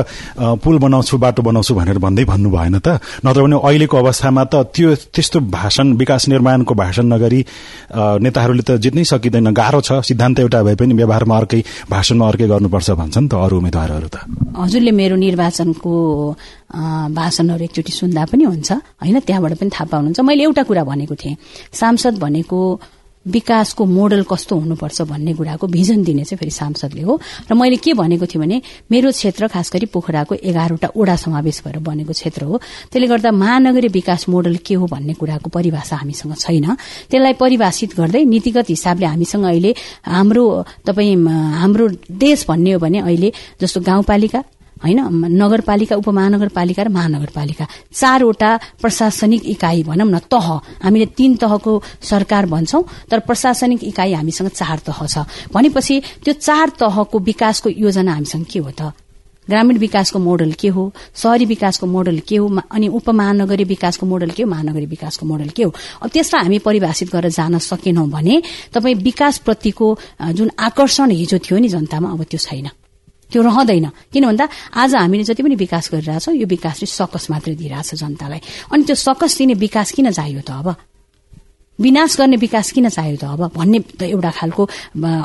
पुल 0.63 0.77
बनाउँछु 0.79 1.19
बाटो 1.19 1.43
बनाउँछु 1.43 1.75
भनेर 1.75 1.99
भन्दै 1.99 2.25
भन्नु 2.31 2.51
भएन 2.51 2.79
त? 2.79 3.03
नत्र 3.27 3.43
भने 3.43 3.57
अहिलेको 3.59 3.97
अवस्थामा 3.99 4.45
त 4.47 4.55
त्यो 4.71 4.95
त्यस्तो 5.11 5.39
भाषण 5.51 5.99
विकास 5.99 6.29
निर्माणको 6.31 6.75
भाषण 6.75 7.07
नगरी 7.11 7.41
नेताहरूले 8.23 8.63
त 8.63 8.79
जित्नै 8.79 9.05
सकिँदैन। 9.05 9.51
गाह्रो 9.51 9.81
छ। 9.83 9.91
सिद्धान्त 10.07 10.39
एउटा 10.47 10.63
भए 10.63 10.75
पनि 10.79 10.95
व्यवहारमा 10.95 11.37
अर्कै 11.43 11.61
भाषणमा 11.91 12.25
अर्कै 12.31 12.47
गर्नुपर्छ 12.47 12.91
भन्छन् 13.03 13.27
त 13.27 13.35
अरू 13.35 13.59
उम्मेद्वारहरू 13.59 14.09
त। 14.15 14.17
हजुरले 14.55 14.93
मेरो 14.95 15.17
निर्वाचनको 15.19 15.93
भाषणहरू 17.19 17.63
एकचोटि 17.67 17.93
सुन्दा 17.93 18.23
पनि 18.31 18.45
हुन्छ। 18.47 18.71
होइन 19.03 19.19
त्यहाँबाट 19.27 19.53
पनि 19.59 19.71
थाहा 19.75 19.91
पाउनुहुन्छ। 19.91 20.21
मैले 20.23 20.43
एउटा 20.47 20.63
कुरा 20.71 20.83
भनेको 20.87 21.15
थिएँ। 21.19 21.37
सांसद 21.75 22.15
भनेको 22.23 22.59
विकासको 23.27 23.85
मोडल 23.87 24.23
कस्तो 24.31 24.57
हुनुपर्छ 24.57 25.03
भन्ने 25.03 25.33
कुराको 25.35 25.67
भिजन 25.67 26.03
दिने 26.05 26.25
चाहिँ 26.25 26.39
फेरि 26.39 26.51
सांसदले 26.51 27.03
हो। 27.03 27.21
र 27.51 27.55
मैले 27.55 27.77
के 27.77 27.95
भनेको 27.95 28.27
थिएँ 28.27 28.43
भने 28.43 28.63
मेरो 28.91 29.11
क्षेत्र 29.11 29.49
खास 29.49 29.71
गरी 29.73 29.87
पोखराको 29.87 30.35
एघारवटा 30.35 30.89
ओडा 30.97 31.17
समावेश 31.17 31.63
भएर 31.65 31.79
बनेको 31.79 32.13
क्षेत्र 32.13 32.45
हो। 32.45 32.61
त्यसले 32.91 33.07
गर्दा 33.07 33.31
महानगरीय 33.31 33.91
विकास 33.91 34.29
मोडल 34.29 34.57
के 34.67 34.75
हो 34.75 34.87
भन्ने 34.87 35.15
कुराको 35.15 35.51
परिभाषा 35.51 35.97
हामीसँग 35.97 36.35
छैन। 36.35 36.67
त्यसलाई 37.11 37.33
परिभाषित 37.39 37.97
गर्दै 37.97 38.25
नीतिगत 38.25 38.67
हिसाबले 38.69 39.07
हामीसँग 39.07 39.45
अहिले 39.45 39.75
हाम्रो 40.07 40.45
तपाईँ 40.87 41.17
हाम्रो 41.63 41.89
देश 42.11 42.47
भन्ने 42.49 42.73
हो 42.73 42.79
भने 42.79 42.99
अहिले 43.01 43.33
जस्तो 43.61 43.81
गाउँपालिका 43.81 44.43
होइन 44.85 44.99
नगरपालिका 45.33 45.97
उपमहानगरपालिका 45.97 46.83
र 46.83 46.89
महानगरपालिका। 46.89 47.67
चारवटा 47.93 48.51
प्रशासनिक 48.83 49.43
इकाइ 49.47 49.83
भनौँ 49.83 50.11
न 50.11 50.19
तह। 50.27 50.47
हामीले 50.83 51.07
तीन 51.15 51.37
तहको 51.39 51.73
सरकार 52.03 52.47
भन्छौं 52.47 52.83
तर 53.11 53.19
प्रशासनिक 53.23 53.85
इकाइ 53.85 54.13
हामीसँग 54.13 54.49
चार 54.51 54.79
तह 54.87 55.07
छ। 55.07 55.25
भनेपछि 55.55 56.25
त्यो 56.25 56.35
चार 56.35 56.69
तहको 56.81 57.19
विकासको 57.21 57.69
योजना 57.71 58.13
हामीसँग 58.13 58.45
के 58.47 58.59
हो 58.59 58.71
त? 58.71 58.93
ग्रामीण 59.49 59.79
विकासको 59.79 60.19
मोडल 60.19 60.53
के 60.55 60.69
हो? 60.69 60.83
शहरी 61.19 61.45
विकासको 61.45 61.87
मोडल 61.87 62.19
के 62.23 62.37
हो? 62.37 62.47
अनि 62.71 62.89
उपमहानगरीय 62.89 63.67
विकासको 63.67 64.07
मोडल 64.07 64.31
के 64.31 64.43
हो? 64.43 64.49
महानगरीय 64.51 64.87
विकासको 64.87 65.27
मोडल 65.27 65.49
के 65.51 65.63
हो? 65.63 65.75
अब 66.03 66.11
त्यसलाई 66.15 66.43
हामी 66.43 66.59
परिभाषित 66.63 67.11
गरेर 67.11 67.31
जान 67.31 67.59
सकेनौं 67.59 68.09
भने 68.11 68.43
तपाईँ 68.71 68.95
विकासप्रतिको 69.03 69.87
जुन 70.39 70.51
आकर्षण 70.59 71.11
हिजो 71.11 71.39
थियो 71.43 71.59
नि 71.59 71.69
जनतामा 71.69 72.11
अब 72.15 72.23
त्यो 72.23 72.39
छैन। 72.39 72.71
त्यो 73.33 73.43
रहँदैन। 73.43 74.13
किन 74.13 74.25
भन्दा 74.29 74.45
आज 74.77 74.95
हामीले 74.95 75.25
जति 75.25 75.43
पनि 75.43 75.57
विकास 75.57 75.89
गरिरहेछौँ 75.93 76.37
यो 76.37 76.47
विकासले 76.47 76.87
सकस 76.87 77.25
मात्रै 77.33 77.55
दिइरहेछ 77.57 77.95
जनतालाई। 77.97 78.41
अनि 78.69 78.83
त्यो 78.85 78.97
सकस 78.97 79.33
दिने 79.41 79.55
विकास 79.57 79.89
किन 79.97 80.13
चाहियो 80.13 80.41
त 80.45 80.51
अब? 80.53 80.92
विनाश 81.79 82.17
गर्ने 82.19 82.37
विकास 82.37 82.71
किन 82.73 82.89
चाहियो 82.89 83.17
त? 83.17 83.25
अब 83.25 83.51
भन्ने 83.57 83.79
त 83.99 84.03
एउटा 84.05 84.31
खालको 84.31 84.63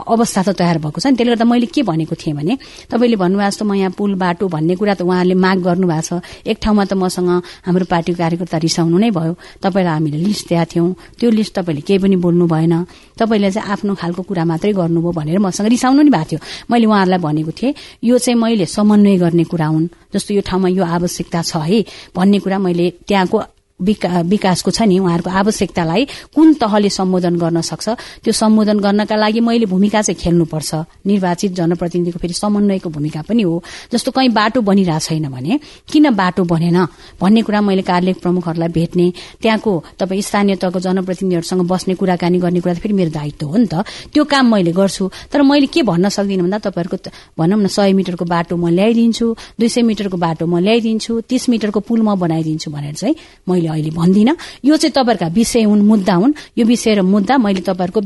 अवस्था 0.08 0.42
त 0.44 0.50
तयार 0.58 0.78
भएको 0.80 1.00
छ 1.00 1.12
नि। 1.12 1.16
त्यसले 1.20 1.36
गर्दा 1.36 1.46
मैले 1.46 1.68
के 1.68 1.84
भनेको 1.84 2.16
थिएँ 2.16 2.36
भने 2.36 2.58
तपाईँले 2.90 3.18
भन्नुभएको 3.20 3.50
जस्तो 3.52 3.66
म 3.66 3.74
यहाँ 3.76 3.92
पुल 3.92 4.16
बाटो 4.16 4.48
भन्ने 4.48 4.76
कुरा 4.80 4.94
त 4.96 5.02
उहाँले 5.04 5.36
माग 5.36 5.58
गर्नुभएको 5.62 6.02
छ। 6.02 6.24
एक 6.48 6.58
ठाउँमा 6.58 6.84
त 6.88 6.94
मसँग 6.96 7.30
हाम्रो 7.68 7.86
पार्टीको 7.86 8.18
कार्यकर्ता 8.18 8.58
रिसाउनु 8.58 8.98
नै 8.98 9.12
भयो। 9.12 9.34
तपाईँलाई 9.62 9.94
हामीले 9.94 10.18
लिस्ट 10.18 10.48
दिएका 10.50 10.66
थियौँ। 10.72 10.90
त्यो 11.20 11.30
लिस्ट 11.30 11.54
तपाईँले 11.60 11.82
केही 11.84 12.00
पनि 12.00 12.16
बोल्नु 12.16 12.46
भएन। 12.48 12.74
तपाईँले 13.20 13.52
चाहिँ 13.52 13.68
आफ्नो 13.68 13.94
खालको 14.00 14.22
कुरा 14.24 14.44
मात्रै 14.48 14.72
गर्नुभयो 14.72 15.12
भनेर 15.12 15.40
मसँग 15.44 15.68
रिसाउनु 15.68 16.02
नि 16.02 16.10
भएको 16.10 16.26
थियो। 16.32 16.40
मैले 16.72 16.86
उहाँहरूलाई 16.88 17.20
भनेको 17.22 17.52
थिएँ 17.54 17.74
यो 18.08 18.18
चाहिँ 18.18 18.40
मैले 18.40 18.66
समन्वय 18.66 19.18
गर्ने 19.20 19.44
कुरा 19.52 19.68
हुन्। 19.68 19.88
जस्तो 20.16 20.34
यो 20.34 20.42
ठाउँमा 20.42 20.70
यो 20.74 20.84
आवश्यकता 20.86 21.42
छ 21.44 21.60
है 21.60 21.84
भन्ने 22.16 22.40
कुरा 22.40 22.58
मैले 22.58 22.86
त्यहाँको 23.04 23.38
विकासको 23.80 24.72
छ 24.72 24.82
नि 24.82 24.98
उहाँहरूको 25.00 25.30
आवश्यकतालाई 25.30 26.06
कुन 26.34 26.54
तहले 26.58 26.90
सम्बोधन 26.90 27.36
गर्न 27.38 27.62
सक्छ 27.62 27.90
त्यो 28.24 28.34
सम्बोधन 28.34 28.80
गर्नका 28.80 29.16
लागि 29.16 29.40
मैले 29.40 29.66
भूमिका 29.70 30.02
चाहिँ 30.02 30.18
खेल्नुपर्छ। 30.18 30.74
निर्वाचित 31.06 31.52
जनप्रतिनिधिको 31.54 32.20
फेरि 32.20 32.34
समन्वयको 32.34 32.90
भूमिका 32.90 33.22
पनि 33.22 33.44
हो। 33.44 33.62
जस्तो 33.94 34.12
कहीँ 34.12 34.30
बाटो 34.34 34.62
बनिरहेको 34.62 35.00
छैन 35.00 35.30
भने 35.30 35.60
किन 35.92 36.10
बाटो 36.16 36.44
बनेन? 36.44 36.78
भन्ने 37.22 37.42
कुरा 37.42 37.62
मैले 37.62 37.82
कार्य 37.86 38.14
प्रमुखहरूलाई 38.18 38.70
भेट्ने 38.70 39.08
त्यहाँको 39.42 39.72
तपाईँ 40.00 40.22
स्थानीय 40.22 40.56
तहको 40.58 40.80
जनप्रतिनिधिहरूसँग 40.80 41.62
बस्ने 41.70 41.94
कुराकानी 42.02 42.40
गर्ने 42.40 42.60
कुरा 42.66 42.74
फेरि 42.82 42.94
मेरो 42.94 43.12
दायित्व 43.14 43.46
हो 43.46 43.58
नि 43.58 43.68
त। 43.70 43.86
त्यो 44.10 44.24
काम 44.26 44.46
मैले 44.54 44.72
गर्छु। 44.74 45.06
तर 45.30 45.42
मैले 45.46 45.70
के 45.70 45.84
भन्न 45.86 46.10
सक्दिनँ 46.10 46.44
भन्दा 46.44 46.58
तपाईँहरूको 46.66 46.98
भनौँ 47.38 47.62
न 47.62 47.68
सय 47.70 47.94
मिटरको 47.94 48.26
बाटो 48.26 48.58
म 48.58 48.74
ल्याइदिन्छु 48.74 49.26
दुई 49.60 49.70
सय 49.70 49.82
मिटरको 49.86 50.18
बाटो 50.18 50.46
म 50.50 50.58
ल्याइदिन्छु 50.66 51.22
तीस 51.30 51.50
मिटरको 51.50 51.80
पुल 51.86 52.02
म 52.02 52.16
बनाइदिन्छु 52.18 52.72
भनेर 52.72 52.96
चाहिँ 52.98 53.16
मैले 53.50 53.67
मैले 53.68 53.70
अहिले 53.70 53.92
भन्दिनँ। 53.92 54.36
यो 54.64 54.76
चाहिँ 54.78 54.94
तपाईँहरूका 54.96 55.28
विषय 55.28 55.64
हुन् 55.64 55.84
मुद्दा 55.84 56.14
हुन्। 56.16 56.34
यो 56.58 56.66
विषय 56.66 56.96
र 56.96 57.02
मुद्दा 57.04 57.38
मैले 57.38 57.62
तपाईँहरूको 57.62 58.00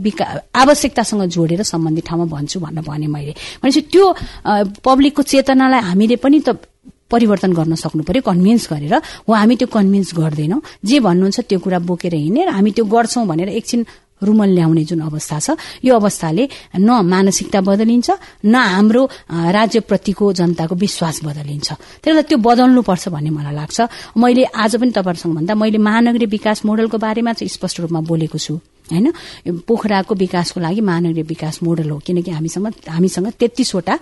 आवश्यकतासँग 0.54 1.24
जोडेर 1.30 1.62
सम्बन्धित 1.63 2.06
ठाउँमा 2.08 2.26
भन्छु 2.26 2.60
भनेर 2.60 2.84
भने 2.84 3.08
मैले। 3.08 3.34
भनेपछि 3.62 3.82
त्यो 3.93 4.06
पब्लिकको 4.82 5.21
चेतनालाई 5.21 5.82
हामीले 5.82 6.15
पनि 6.17 6.39
त 6.41 6.58
परिवर्तन 7.12 7.52
गर्न 7.54 7.76
सक्नु 7.76 8.04
पर्यो 8.08 8.21
कन्भिन्स 8.24 8.67
गरेर। 8.71 8.95
हो 9.28 9.32
हामी 9.34 9.56
त्यो 9.60 9.67
कन्भिन्स 9.67 10.10
गर्दैनौँ। 10.15 10.62
जे 10.80 11.00
भन्नुहुन्छ 11.00 11.39
त्यो 11.43 11.60
कुरा 11.60 11.80
बोकेर 11.84 12.15
हिँडेर 12.15 12.50
हामी 12.56 12.71
त्यो 12.71 12.86
गर्छौं 12.88 13.28
भनेर 13.28 13.50
एकछिन 13.52 13.86
रुमल 14.24 14.50
ल्याउने 14.50 14.84
जुन 14.84 15.00
अवस्था 15.02 15.40
छ 15.40 15.50
यो 15.84 15.96
अवस्थाले 15.96 16.48
न 16.78 16.90
मानसिकता 17.06 17.62
बदलिन्छ 17.62 18.10
न 18.46 18.56
हाम्रो 18.56 19.04
राज्यप्रतिको 19.30 20.34
जनताको 20.34 20.76
विश्वास 20.76 21.24
बदलिन्छ। 21.24 21.70
त्यसलाई 22.04 22.24
त्यो 22.24 22.38
बदल्नुपर्छ 22.38 23.08
भन्ने 23.10 23.30
मलाई 23.30 23.56
लाग्छ। 23.56 23.80
मैले 24.18 24.44
आज 24.44 24.76
पनि 24.76 24.92
तपाईँहरूसँग 24.92 25.36
भन्दा 25.36 25.54
मैले 25.56 25.78
महानगरीय 25.78 26.28
विकास 26.28 26.66
मोडलको 26.66 26.98
बारेमा 26.98 27.34
चाहिँ 27.34 27.50
स्पष्ट 27.50 27.80
रूपमा 27.80 28.00
बोलेको 28.06 28.38
छु 28.38 28.56
होइन? 28.92 29.12
पोखराको 29.68 30.16
विकासको 30.16 30.60
लागि 30.60 30.82
महानगरीय 30.82 31.24
विकास 31.24 31.60
मोडल 31.64 31.90
हो 31.90 31.98
किनकि 32.06 32.32
हामीसँग 32.32 32.68
हामीसँग 32.90 33.28
तेत्तिसवटा 33.40 34.00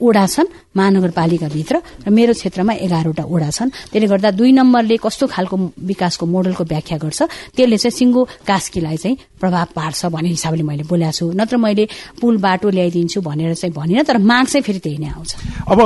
ओडा 0.00 0.24
छन् 0.26 0.48
महानगरपालिकाभित्र 0.76 1.76
र 2.06 2.10
मेरो 2.10 2.32
क्षेत्रमा 2.32 2.72
एघारवटा 2.86 3.24
ओडा 3.24 3.50
छन्। 3.50 3.70
त्यसले 3.92 4.06
गर्दा 4.08 4.30
दुई 4.32 4.52
नम्बरले 4.52 4.96
कस्तो 5.04 5.26
खालको 5.26 5.56
विकासको 5.84 6.24
मोडलको 6.26 6.64
व्याख्या 6.64 6.98
गर्छ 6.98 7.20
त्यसले 7.56 7.76
चाहिँ 7.76 7.96
सिङ्गो 7.96 8.22
कास्कीलाई 8.48 8.96
चाहिँ 8.96 9.16
प्रभाव 9.40 9.66
पार्छ 9.76 10.00
भन्ने 10.08 10.28
हिसाबले 10.32 10.62
मैले 10.64 10.84
बोलेको 10.88 11.12
छु। 11.12 11.24
नत्र 11.36 11.56
मैले 11.56 11.84
पुल 12.20 12.36
बाटो 12.40 12.68
ल्याइदिन्छु 12.72 13.20
भनेर 13.20 13.54
चाहिँ 13.54 13.74
भनिनँ 13.76 14.04
तर 14.04 14.18
माग 14.18 14.44
चाहिँ 14.46 14.64
फेरि 14.64 14.80
त्यही 14.80 14.98
नै 14.98 15.08
आउँछ। 15.12 15.30
अब 15.68 15.78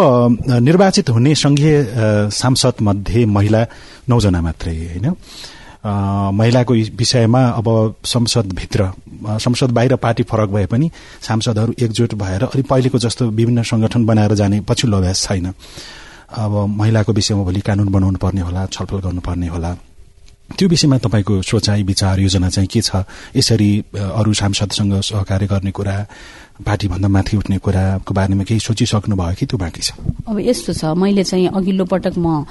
निर्वाचित 0.63 1.11
हुने 1.11 1.35
संघीय 1.35 1.75
सांसद 2.31 2.77
मध्ये 2.83 3.25
महिला 3.27 3.61
नौजना 4.09 4.41
मात्रै 4.41 4.77
होइन? 4.99 5.07
महिलाको 5.85 6.75
विषयमा 6.97 7.43
अब 7.51 7.95
संसदभित्र 8.05 8.91
संसद 9.41 9.71
बाहिर 9.73 9.97
पार्टी 9.97 10.23
फरक 10.23 10.49
भए 10.49 10.67
पनि 10.67 10.91
सांसदहरू 11.23 11.75
एकजुट 11.79 12.15
भएर 12.15 12.43
अलि 12.45 12.63
पहिलेको 12.63 12.99
जस्तो 12.99 13.29
विभिन्न 13.31 13.63
संगठन 13.63 14.05
बनाएर 14.07 14.35
जाने 14.35 14.61
पछिल्लो 14.69 14.97
अभ्यास 14.97 15.27
छैन। 15.29 15.53
अब 16.39 16.53
महिलाको 16.77 17.13
विषयमा 17.13 17.43
भोलि 17.43 17.61
कानून 17.61 17.89
बनाउनु 17.93 18.19
पर्ने 18.19 18.41
होला 18.41 18.67
छलफल 18.67 19.01
गर्नुपर्ने 19.01 19.49
होला। 19.49 19.77
त्यो 20.59 20.69
विषयमा 20.69 20.99
तपाईँको 20.99 21.41
सोचाइ 21.43 21.83
विचार 21.83 22.21
योजना 22.21 22.49
चाहिँ 22.51 22.69
के 22.69 22.81
छ? 22.81 23.03
यसरी 23.37 23.71
अरू 23.95 24.33
सांसदसँग 24.35 25.01
सहकार्य 25.01 25.47
गर्ने 25.47 25.71
कुरा 25.71 25.97
पार्टीभन्दा 26.67 27.09
माथि 27.09 27.37
उठ्ने 27.37 27.59
कुराको 27.59 28.15
बारेमा 28.15 28.45
केही 28.45 28.61
सोचिसक्नु 28.61 29.17
भयो 29.17 29.35
कि 29.39 29.47
त्यो 29.47 29.59
बाँकी 29.59 29.81
छ? 29.81 29.93
अब 30.29 30.39
यस्तो 30.39 30.73
छ 30.75 30.85
मैले 30.93 31.25
चाहिँ 31.25 31.49
अघिल्लो 31.49 31.85
पटक 31.87 32.19
म 32.19 32.45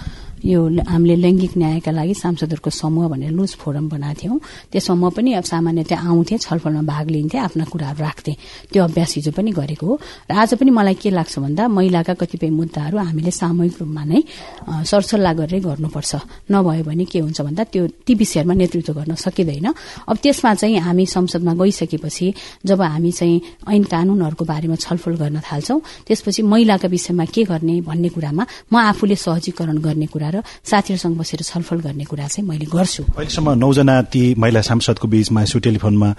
यो 0.46 0.60
हामीले 0.88 1.16
लैङ्गिक 1.16 1.54
न्यायका 1.58 1.92
लागि 1.92 2.14
सांसदहरूको 2.14 2.70
समूह 2.70 3.08
भनेर 3.12 3.32
लुज 3.32 3.52
फोरम 3.60 3.90
बनाएको 3.90 4.20
थियौँ। 4.22 4.40
त्यसमा 4.72 4.96
म 4.96 5.10
पनि 5.12 5.34
अब 5.40 5.44
सामान्यतया 5.44 5.98
आउँथेँ 6.00 6.38
छलफलमा 6.40 6.82
भाग 6.88 7.06
लिन्थेँ 7.10 7.40
आफ्ना 7.40 7.64
कुराहरू 7.68 8.00
राख्थेँ। 8.00 8.36
त्यो 8.72 8.84
अभ्यास 8.84 9.12
हिजो 9.16 9.32
पनि 9.36 9.52
गरेको 9.52 9.86
हो। 9.86 10.00
र 10.32 10.34
आज 10.34 10.54
पनि 10.56 10.72
मलाई 10.72 10.96
के 10.96 11.10
लाग्छ 11.10 11.40
भन्दा 11.40 11.68
महिलाका 11.68 12.14
कतिपय 12.14 12.50
मुद्दाहरू 12.50 12.98
हामीले 12.98 13.32
सामूहिक 13.32 13.74
रूपमा 13.82 14.04
नै 14.06 14.22
सरसल्लाह 14.88 15.34
गरेरै 15.40 15.60
गर्नुपर्छ। 15.60 16.12
नभयो 16.52 16.84
भने 16.88 17.06
के 17.06 17.20
हुन्छ 17.20 17.42
भन्दा 17.42 17.64
त्यो 17.74 17.84
ती 18.06 18.14
विषयहरूमा 18.16 18.54
नेतृत्व 18.54 18.94
गर्न 18.94 19.16
सकिँदैन। 19.16 19.68
अब 20.08 20.16
त्यसमा 20.24 20.54
चाहिँ 20.56 20.80
हामी 20.80 21.06
संसदमा 21.06 21.54
गइसकेपछि 21.60 22.28
जब 22.66 22.82
हामी 22.82 23.12
चाहिँ 23.12 23.42
ऐन 23.68 23.84
कानूनहरूको 23.84 24.46
बारेमा 24.46 24.76
छलफल 24.76 25.14
गर्न 25.22 25.40
थाल्छौं 25.44 25.80
त्यसपछि 26.08 26.42
महिलाका 26.44 26.88
विषयमा 26.88 27.26
के 27.34 27.44
गर्ने 27.44 27.76
भन्ने 27.82 28.10
कुरामा 28.16 28.44
म 28.72 28.76
आफूले 28.78 29.16
सहजीकरण 29.16 29.78
गर्ने 29.84 30.08
कुरा 30.08 30.29
कुरा 30.30 30.40
र 30.40 30.44
साथीहरूसँग 30.64 31.18
बसेर 31.18 31.42
छलफल 31.42 31.80
गर्ने 31.82 32.06
कुरा 32.06 32.28
चाहिँ 32.28 32.48
मैले 32.48 32.66
गर्छु। 32.66 33.04
अहिलेसम्म 33.18 33.50
नौजना 33.58 33.96
ती 34.14 34.36
महिला 34.38 34.62
सांसदको 34.62 35.08
बीचमा 35.08 35.42
यसो 35.42 35.60
टेलिफोनमा 35.60 36.10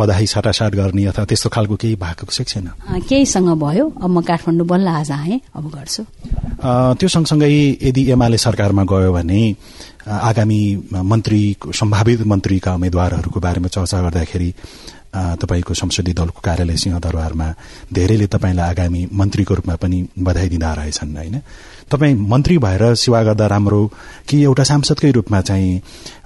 बधाई 0.00 0.26
साटासाट 0.26 0.72
गर्ने 0.74 1.04
अथवा 1.12 1.24
त्यस्तो 1.24 1.48
खालको 1.52 1.76
केही 1.76 1.94
भएको 2.00 2.26
छैन? 2.26 2.66
केहीसँग 3.08 3.48
भयो। 3.60 3.84
अब 4.00 4.10
म 4.10 4.20
काठमाडौँ 4.24 4.66
बल्ल 4.66 4.88
आज 4.88 5.10
आएँ। 5.12 5.40
अब 5.52 5.64
गर्छु। 5.68 6.02
त्यो 6.96 7.08
सँगसँगै 7.08 7.50
यदि 7.82 8.02
एमाले 8.10 8.38
सरकारमा 8.38 8.84
गयो 8.88 9.12
भने 9.12 9.40
आगामी 10.06 10.60
मन्त्री 10.92 11.42
सम्भावित 11.74 12.20
मन्त्रीका 12.26 12.74
उम्मेद्वारहरूको 12.74 13.40
बारेमा 13.40 13.68
चर्चा 13.68 14.02
गर्दाखेरि 14.02 14.50
तपाईँको 15.16 15.74
संसदीय 15.74 16.14
दलको 16.14 16.40
कार्यालय 16.44 16.76
सिंहदरबारमा 16.76 17.48
धेरैले 17.92 18.26
तपाईँलाई 18.26 18.70
आगामी 18.70 19.08
मन्त्रीको 19.12 19.54
रूपमा 19.54 19.76
पनि 19.76 20.08
बधाई 20.18 20.48
दिँदा 20.48 20.72
रहेछन् 20.74 21.16
होइन? 21.16 21.40
तपाईँ 21.90 22.14
मन्त्री 22.14 22.58
भएर 22.58 22.94
सेवा 22.94 23.22
गर्दा 23.22 23.46
राम्रो 23.46 23.80
कि 24.28 24.42
एउटा 24.42 24.64
सांसदकै 24.64 25.10
रूपमा 25.10 25.40
चाहिँ 25.40 25.80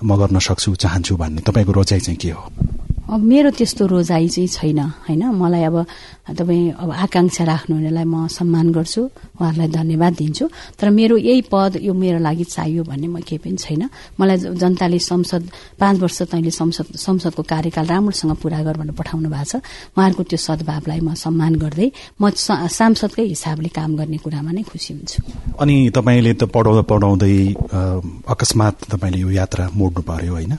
म 0.05 0.17
गर्न 0.17 0.39
सक्छु 0.39 0.75
चाहन्छु 0.75 1.17
भन्ने 1.17 1.43
तपाईँको 1.47 1.73
रोजाइ 1.73 2.01
चाहिँ 2.01 2.19
के 2.19 2.31
हो? 2.31 2.51
अब 3.11 3.21
मेरो 3.27 3.51
त्यस्तो 3.59 3.87
रोजाइ 3.91 4.29
चाहिँ 4.31 4.49
छैन 4.49 4.79
होइन? 5.11 5.23
मलाई 5.35 5.63
अब 5.67 5.77
तपाईँ 6.31 6.79
अब 6.79 6.91
आकांक्षा 7.05 7.45
राख्नुहुनेलाई 7.45 8.07
म 8.07 8.31
सम्मान 8.31 8.71
गर्छु 8.71 9.03
उहाँहरूलाई 9.35 9.69
धन्यवाद 9.69 10.13
दिन्छु। 10.15 10.47
तर 10.79 10.91
मेरो 10.95 11.17
यही 11.19 11.43
पद 11.51 11.83
यो 11.83 11.91
मेरो 11.91 12.19
लागि 12.23 12.45
चाहियो 12.55 12.83
भन्ने 12.87 13.09
म 13.11 13.19
केही 13.27 13.43
पनि 13.43 13.59
छैन। 13.59 13.83
मलाई 14.15 14.37
जनताले 14.55 14.99
संसद 15.03 15.43
पाँच 15.75 15.97
वर्ष 15.99 16.19
तैँले 16.31 16.51
संसद 16.55 16.87
संसदको 16.95 17.43
कार्यकाल 17.43 17.87
राम्रोसँग 17.91 18.33
पूरा 18.39 18.63
गर 18.63 18.77
भनेर 18.79 18.95
पठाउनु 18.95 19.27
भएको 19.27 19.59
छ। 19.59 19.59
उहाँहरूको 19.99 20.23
त्यो 20.31 20.39
सद्भावलाई 20.39 21.01
म 21.03 21.15
सम्मान 21.19 21.55
गर्दै 21.59 21.89
म 22.15 22.31
सांसदकै 22.31 23.27
हिसाबले 23.35 23.69
काम 23.75 23.91
गर्ने 23.99 24.19
कुरामा 24.23 24.51
नै 24.55 24.63
खुसी 24.71 24.95
हुन्छु। 24.95 25.19
अनि 25.59 25.75
तपाईँले 25.91 26.33
त 26.39 26.47
पढाउँदा 26.47 26.87
पढाउँदै 26.87 27.35
अकस्मात 28.31 28.75
तपाईँले 28.87 29.19
यो 29.19 29.31
यात्रा 29.35 29.67
मोड्नु 29.75 30.03
पर्यो 30.07 30.33
होइन? 30.39 30.55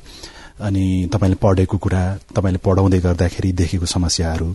अनि 0.62 1.10
तपाईँले 1.14 1.36
पढेको 1.42 1.78
कुरा 1.78 2.02
तपाईँले 2.36 2.60
पढाउँदै 2.66 3.00
गर्दाखेरि 3.00 3.52
देखेको 3.52 3.86
समस्याहरू 3.86 4.48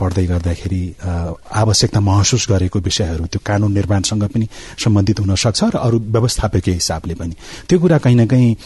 पढ्दै 0.00 0.26
गर्दाखेरि 0.26 0.82
आवश्यकता 1.54 2.00
महसुस 2.00 2.46
गरेको 2.50 2.78
विषयहरू 2.80 3.26
त्यो 3.26 3.40
कानून 3.46 3.72
निर्माणसँग 3.72 4.24
पनि 4.24 4.46
सम्बन्धित 4.78 5.20
हुन 5.20 5.34
सक्छ 5.36 5.62
र 5.64 5.76
अरू 5.78 5.98
व्यवस्थापकीय 5.98 6.74
हिसाबले 6.74 7.14
पनि। 7.14 7.34
त्यो 7.68 7.78
कुरा 7.78 7.98
कहीँ 7.98 8.16
न 8.16 8.26
कहीँ 8.26 8.56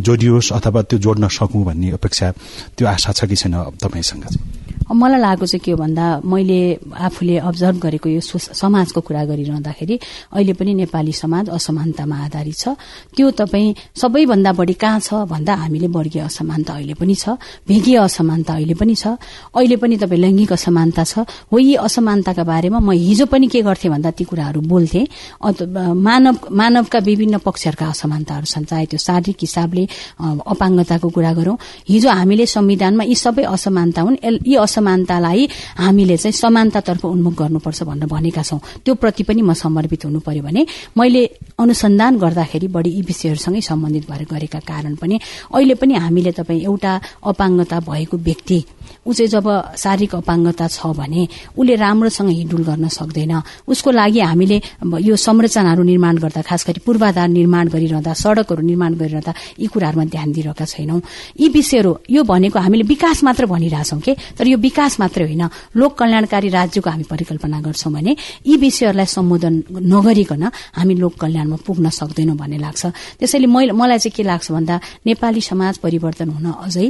जोडियोस् 0.00 0.52
अथवा 0.52 0.82
त्यो 0.82 0.98
जोड्न 0.98 1.28
सकौँ 1.28 1.64
भन्ने 1.64 1.90
अपेक्षा 1.90 2.30
त्यो 2.78 2.88
आशा 2.88 3.12
छ 3.12 3.24
कि 3.24 3.36
छैन 3.36 3.54
तपाईँसँग 3.82 4.24
चाहिँ? 4.24 4.63
मलाई 4.92 5.20
लागेको 5.20 5.46
चाहिँ 5.46 5.62
के 5.64 5.70
हो 5.70 5.76
भन्दा 5.76 6.04
मैले 6.24 6.60
आफूले 6.92 7.36
अब्जर्भ 7.48 7.76
गरेको 7.80 8.08
यो 8.08 8.20
समाजको 8.20 9.00
कुरा 9.00 9.24
गरिरहँदाखेरि 9.24 9.96
अहिले 10.34 10.52
पनि 10.52 10.74
नेपाली 10.84 11.12
समाज 11.12 11.48
असमानतामा 11.48 12.16
आधारित 12.28 12.56
छ। 12.56 12.68
त्यो 13.16 13.30
तपाईँ 13.40 13.74
सबैभन्दा 13.96 14.52
बढी 14.52 14.74
कहाँ 14.76 15.00
छ 15.00 15.24
भन्दा 15.24 15.54
हामीले 15.54 15.88
वर्गीय 15.88 16.22
असमानता 16.28 16.72
अहिले 16.74 16.94
पनि 17.00 17.14
छ 17.14 17.40
भेगीय 17.68 17.96
असमानता 18.04 18.52
अहिले 18.54 18.74
पनि 18.74 18.94
छ। 18.94 19.16
अहिले 19.56 19.76
पनि 19.80 19.96
तपाईँ 19.96 20.20
लैङ्गिक 20.20 20.52
असमानता 20.52 21.02
छ। 21.04 21.24
हो 21.48 21.58
यी 21.58 21.74
असमानताका 21.80 22.44
बारेमा 22.44 22.78
म 22.78 22.90
हिजो 22.92 23.26
पनि 23.32 23.46
के 23.48 23.62
गर्थेँ 23.62 23.90
भन्दा 23.90 24.10
ती 24.12 24.24
कुराहरू 24.24 24.60
बोल्थे। 24.60 25.02
मानव 25.40 26.34
मानवका 26.50 26.98
विभिन्न 26.98 27.38
पक्षहरूका 27.40 27.86
असमानताहरू 27.88 28.46
छन्। 28.46 28.64
चाहे 28.68 28.84
त्यो 28.90 28.98
शारीरिक 28.98 29.38
हिसाबले 29.40 29.84
अपाङ्गताको 30.20 31.08
कुरा 31.08 31.32
गरौं। 31.38 31.56
हिजो 31.88 32.08
हामीले 32.10 32.46
संविधानमा 32.46 33.04
यी 33.04 33.14
सबै 33.14 33.44
असमानता 33.48 34.00
हुन्। 34.02 34.16
यी 34.44 34.54
असमानतालाई 34.74 35.46
हामीले 35.78 36.16
चाहिँ 36.18 36.34
समानतातर्फ 36.34 37.04
उन्मुख 37.06 37.34
गर्नुपर्छ 37.38 37.82
भनेर 37.86 38.10
भनेका 38.10 38.42
छौं। 38.42 38.58
त्यो 38.82 38.94
प्रति 38.98 39.22
पनि 39.22 39.42
म 39.42 39.54
समर्पित 39.54 40.04
हुनु 40.04 40.18
पर्यो 40.26 40.42
भने 40.42 40.66
मैले 40.98 41.22
अनुसन्धान 41.54 42.18
गर्दाखेरि 42.18 42.66
बढी 42.74 42.90
यी 42.90 43.02
विषयहरूसँगै 43.06 43.60
सम्बन्धित 43.70 44.10
भएर 44.10 44.22
गरेका 44.26 44.60
कारण 44.66 44.94
पनि 44.98 45.14
अहिले 45.54 45.74
पनि 45.78 45.94
हामीले 45.94 46.32
तपाईँ 46.34 46.66
एउटा 46.66 46.92
अपाङ्गता 47.22 47.78
भएको 47.86 48.16
व्यक्ति 48.18 48.58
ऊ 49.06 49.12
चाहिँ 49.12 49.28
जब 49.30 49.46
शारीरिक 49.78 50.14
अपाङ्गता 50.14 50.66
छ 50.66 50.90
भने 50.98 51.22
उसले 51.56 51.74
राम्रोसँग 51.76 52.28
हिँडुल 52.28 52.62
गर्न 52.64 52.88
सक्दैन। 52.88 53.32
उसको 53.68 53.90
लागि 53.90 54.20
हामीले 54.20 54.56
यो 55.00 55.16
संरचनाहरू 55.16 55.82
निर्माण 55.82 56.16
गर्दा 56.18 56.42
खास 56.42 56.64
गरी 56.68 56.80
पूर्वाधार 56.86 57.28
निर्माण 57.28 57.68
गरिरहँदा 57.68 58.12
सड़कहरू 58.12 58.62
निर्माण 58.64 58.94
गरिरहँदा 59.00 59.32
यी 59.60 59.66
कुराहरूमा 59.68 60.04
ध्यान 60.04 60.32
दिइरहेका 60.32 60.64
छैनौं। 60.64 61.00
यी 61.40 61.48
विषयहरू 61.48 61.92
यो 62.10 62.22
भनेको 62.24 62.58
हामीले 62.58 62.84
विकास 62.84 63.24
मात्र 63.24 63.46
भनिरहेछौँ 63.46 64.00
के? 64.00 64.16
तर 64.36 64.46
यो 64.48 64.58
विकास 64.64 64.92
मात्रै 65.00 65.24
होइन 65.24 65.44
लोक 65.76 65.92
कल्याणकारी 65.98 66.48
राज्यको 66.48 66.90
हामी 66.90 67.06
परिकल्पना 67.12 67.60
गर्छौं 67.60 67.92
भने 67.92 68.12
यी 68.46 68.56
विषयहरूलाई 68.56 69.08
सम्बोधन 69.08 69.54
नगरिकन 69.92 70.44
हामी 70.78 70.94
लोक 70.98 71.14
कल्याणमा 71.20 71.56
पुग्न 71.66 71.86
सक्दैनौं 71.90 72.36
भन्ने 72.36 72.58
लाग्छ। 72.58 72.82
त्यसैले 73.18 73.46
मलाई 73.72 73.98
चाहिँ 73.98 74.14
के 74.16 74.22
लाग्छ 74.24 74.46
भन्दा 74.52 74.74
नेपाली 75.06 75.40
समाज 75.42 75.74
परिवर्तन 75.78 76.28
हुन 76.30 76.46
अझै 76.60 76.88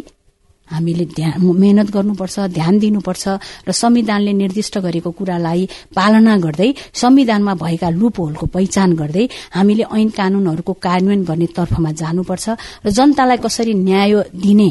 हामीले 0.70 1.04
मेहनत 1.36 1.90
गर्नुपर्छ 1.90 2.38
ध्यान 2.48 2.78
दिनुपर्छ 2.78 3.24
र 3.68 3.72
संविधानले 3.72 4.32
निर्दिष्ट 4.32 4.78
गरेको 4.78 5.10
कुरालाई 5.10 5.68
पालना 5.94 6.36
गर्दै 6.36 6.70
संविधानमा 6.94 7.54
भएका 7.54 7.88
लुपहोलको 7.90 8.46
पहिचान 8.46 8.92
गर्दै 8.96 9.28
हामीले 9.50 9.84
ऐन 9.92 10.08
कानूनहरूको 10.16 10.72
कार्यान्वयन 10.80 11.22
गर्ने 11.24 11.46
तर्फमा 11.52 11.90
जानुपर्छ 11.92 12.46
र 12.84 12.90
जनतालाई 12.90 13.38
कसरी 13.44 13.74
न्याय 13.84 14.12
दिने 14.40 14.68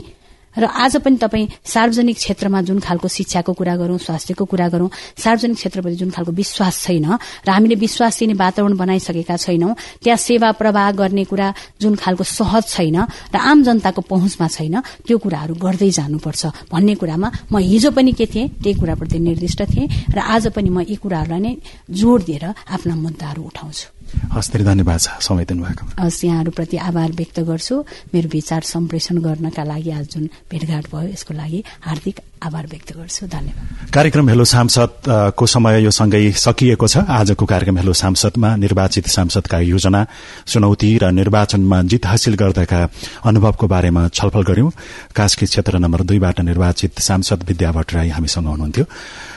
र 0.58 0.66
आज 0.66 0.98
पनि 1.02 1.18
तपाईँ 1.18 1.48
सार्वजनिक 1.66 2.18
क्षेत्रमा 2.18 2.62
जुन 2.62 2.80
खालको 2.80 3.08
शिक्षाको 3.08 3.54
कुरा 3.54 3.76
गरौं 3.76 3.98
स्वास्थ्यको 3.98 4.46
कुरा 4.46 4.68
गरौं 4.70 4.90
सार्वजनिक 5.18 5.58
क्षेत्रप्रति 5.58 5.96
जुन 5.96 6.10
खालको 6.14 6.32
विश्वास 6.32 6.84
छैन 6.84 7.06
र 7.46 7.50
हामीले 7.50 7.76
विश्वास 7.76 8.20
दिने 8.20 8.34
वातावरण 8.38 8.78
बनाइसकेका 8.78 9.38
छैनौं 9.38 9.74
त्यहाँ 10.04 10.18
सेवा 10.18 10.52
प्रवाह 10.62 10.92
गर्ने 10.94 11.24
कुरा 11.26 11.48
जुन 11.82 11.96
खालको 11.96 12.24
सहज 12.24 12.64
छैन 12.70 12.98
र 13.34 13.38
आम 13.42 13.64
जनताको 13.64 14.02
पहुँचमा 14.06 14.48
छैन 14.48 14.76
त्यो 15.08 15.18
कुराहरू 15.18 15.54
गर्दै 15.58 15.90
जानुपर्छ 15.90 16.70
भन्ने 16.72 16.96
कुरामा 17.02 17.32
म 17.52 17.58
हिजो 17.58 17.92
पनि 17.92 18.12
के 18.14 18.26
थिएँ 18.26 18.50
त्यही 18.62 18.80
कुराप्रति 18.80 19.20
निर्दिष्ट 19.20 19.62
थिएँ 19.74 19.90
र 20.14 20.20
आज 20.20 20.54
पनि 20.54 20.70
म 20.70 20.86
यी 20.86 20.96
कुराहरूलाई 21.02 21.40
नै 21.40 21.54
जोड़ 21.90 22.22
दिएर 22.22 22.46
आफ्ना 22.46 22.96
मुद्दाहरू 22.96 23.42
उठाउँछु। 23.44 24.03
हस् 24.34 24.52
धेरै 24.52 24.66
धन्यवाद 24.66 25.00
छ 25.00 25.10
समय 25.20 25.46
दिनुभएको। 25.46 25.84
हस् 26.00 26.26
यहाँहरूप्रति 26.26 26.78
आभार 26.78 27.12
व्यक्त 27.12 27.40
गर्छु। 27.40 27.76
मेरो 28.14 28.30
विचार 28.30 28.62
सम्प्रेषण 28.62 29.18
गर्नका 29.22 29.64
लागि 29.64 29.92
आज 29.92 30.08
जुन 30.10 30.30
भेटघाट 30.52 30.86
भयो 30.92 31.08
यसको 31.08 31.34
लागि 31.34 31.64
हार्दिक 31.82 32.20
आभार 32.44 32.66
व्यक्त 32.68 32.92
गर्छु। 32.98 33.28
धन्यवाद। 33.28 33.92
कार्यक्रम 33.94 34.30
हेलो 34.30 34.46
सांसदको 34.46 35.46
समय 35.46 35.84
यो 35.84 35.92
सँगै 35.92 36.32
सकिएको 36.38 36.88
छ। 36.88 36.98
आजको 37.10 37.46
कार्यक्रम 37.46 37.78
हेलो 37.78 37.94
सांसदमा 37.94 38.56
निर्वाचित 38.56 39.08
सांसदका 39.08 39.60
योजना 39.64 40.06
चुनौती 40.48 40.90
र 40.98 41.12
निर्वाचनमा 41.14 41.82
जित 41.88 42.06
हासिल 42.06 42.36
गर्दाका 42.36 42.82
अनुभवको 43.26 43.68
बारेमा 43.68 44.08
छलफल 44.10 44.44
गर्यौं। 44.44 44.70
कास्की 45.16 45.46
क्षेत्र 45.46 45.78
नम्बर 45.78 46.02
दुईबाट 46.04 46.40
निर्वाचित 46.42 47.00
सांसद 47.00 47.44
विद्या 47.48 47.72
भट्टराई 47.72 48.10
हामीसँग 48.10 48.48
हुनुहुन्थ्यो। 48.48 48.86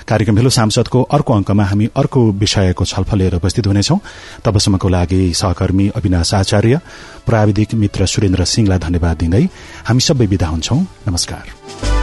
कार्यक्रम 0.08 0.36
हेलो 0.36 0.50
सांसदको 0.50 1.02
अर्को 1.02 1.32
अंकमा 1.34 1.64
हामी 1.64 1.86
अर्को 1.96 2.20
विषयको 2.32 2.84
छलफल 2.84 3.18
लिएर 3.18 3.34
उपस्थित 3.34 3.66
हुनेछौं। 3.66 3.98
तबसम्मको 4.44 4.88
लागि 4.88 5.20
सहकर्मी 5.34 5.88
अविनाश 5.96 6.34
आचार्य 6.34 6.80
प्राविधिक 7.26 7.74
मित्र 7.74 8.06
सुरेन्द्र 8.06 8.44
सिंहलाई 8.46 8.78
धन्यवाद 8.78 9.16
दिँदै 9.18 9.44
हामी 9.84 10.00
सबै 10.00 10.26
विदा 10.26 10.46
हुन्छौं। 10.46 10.80
नमस्कार। 11.08 11.95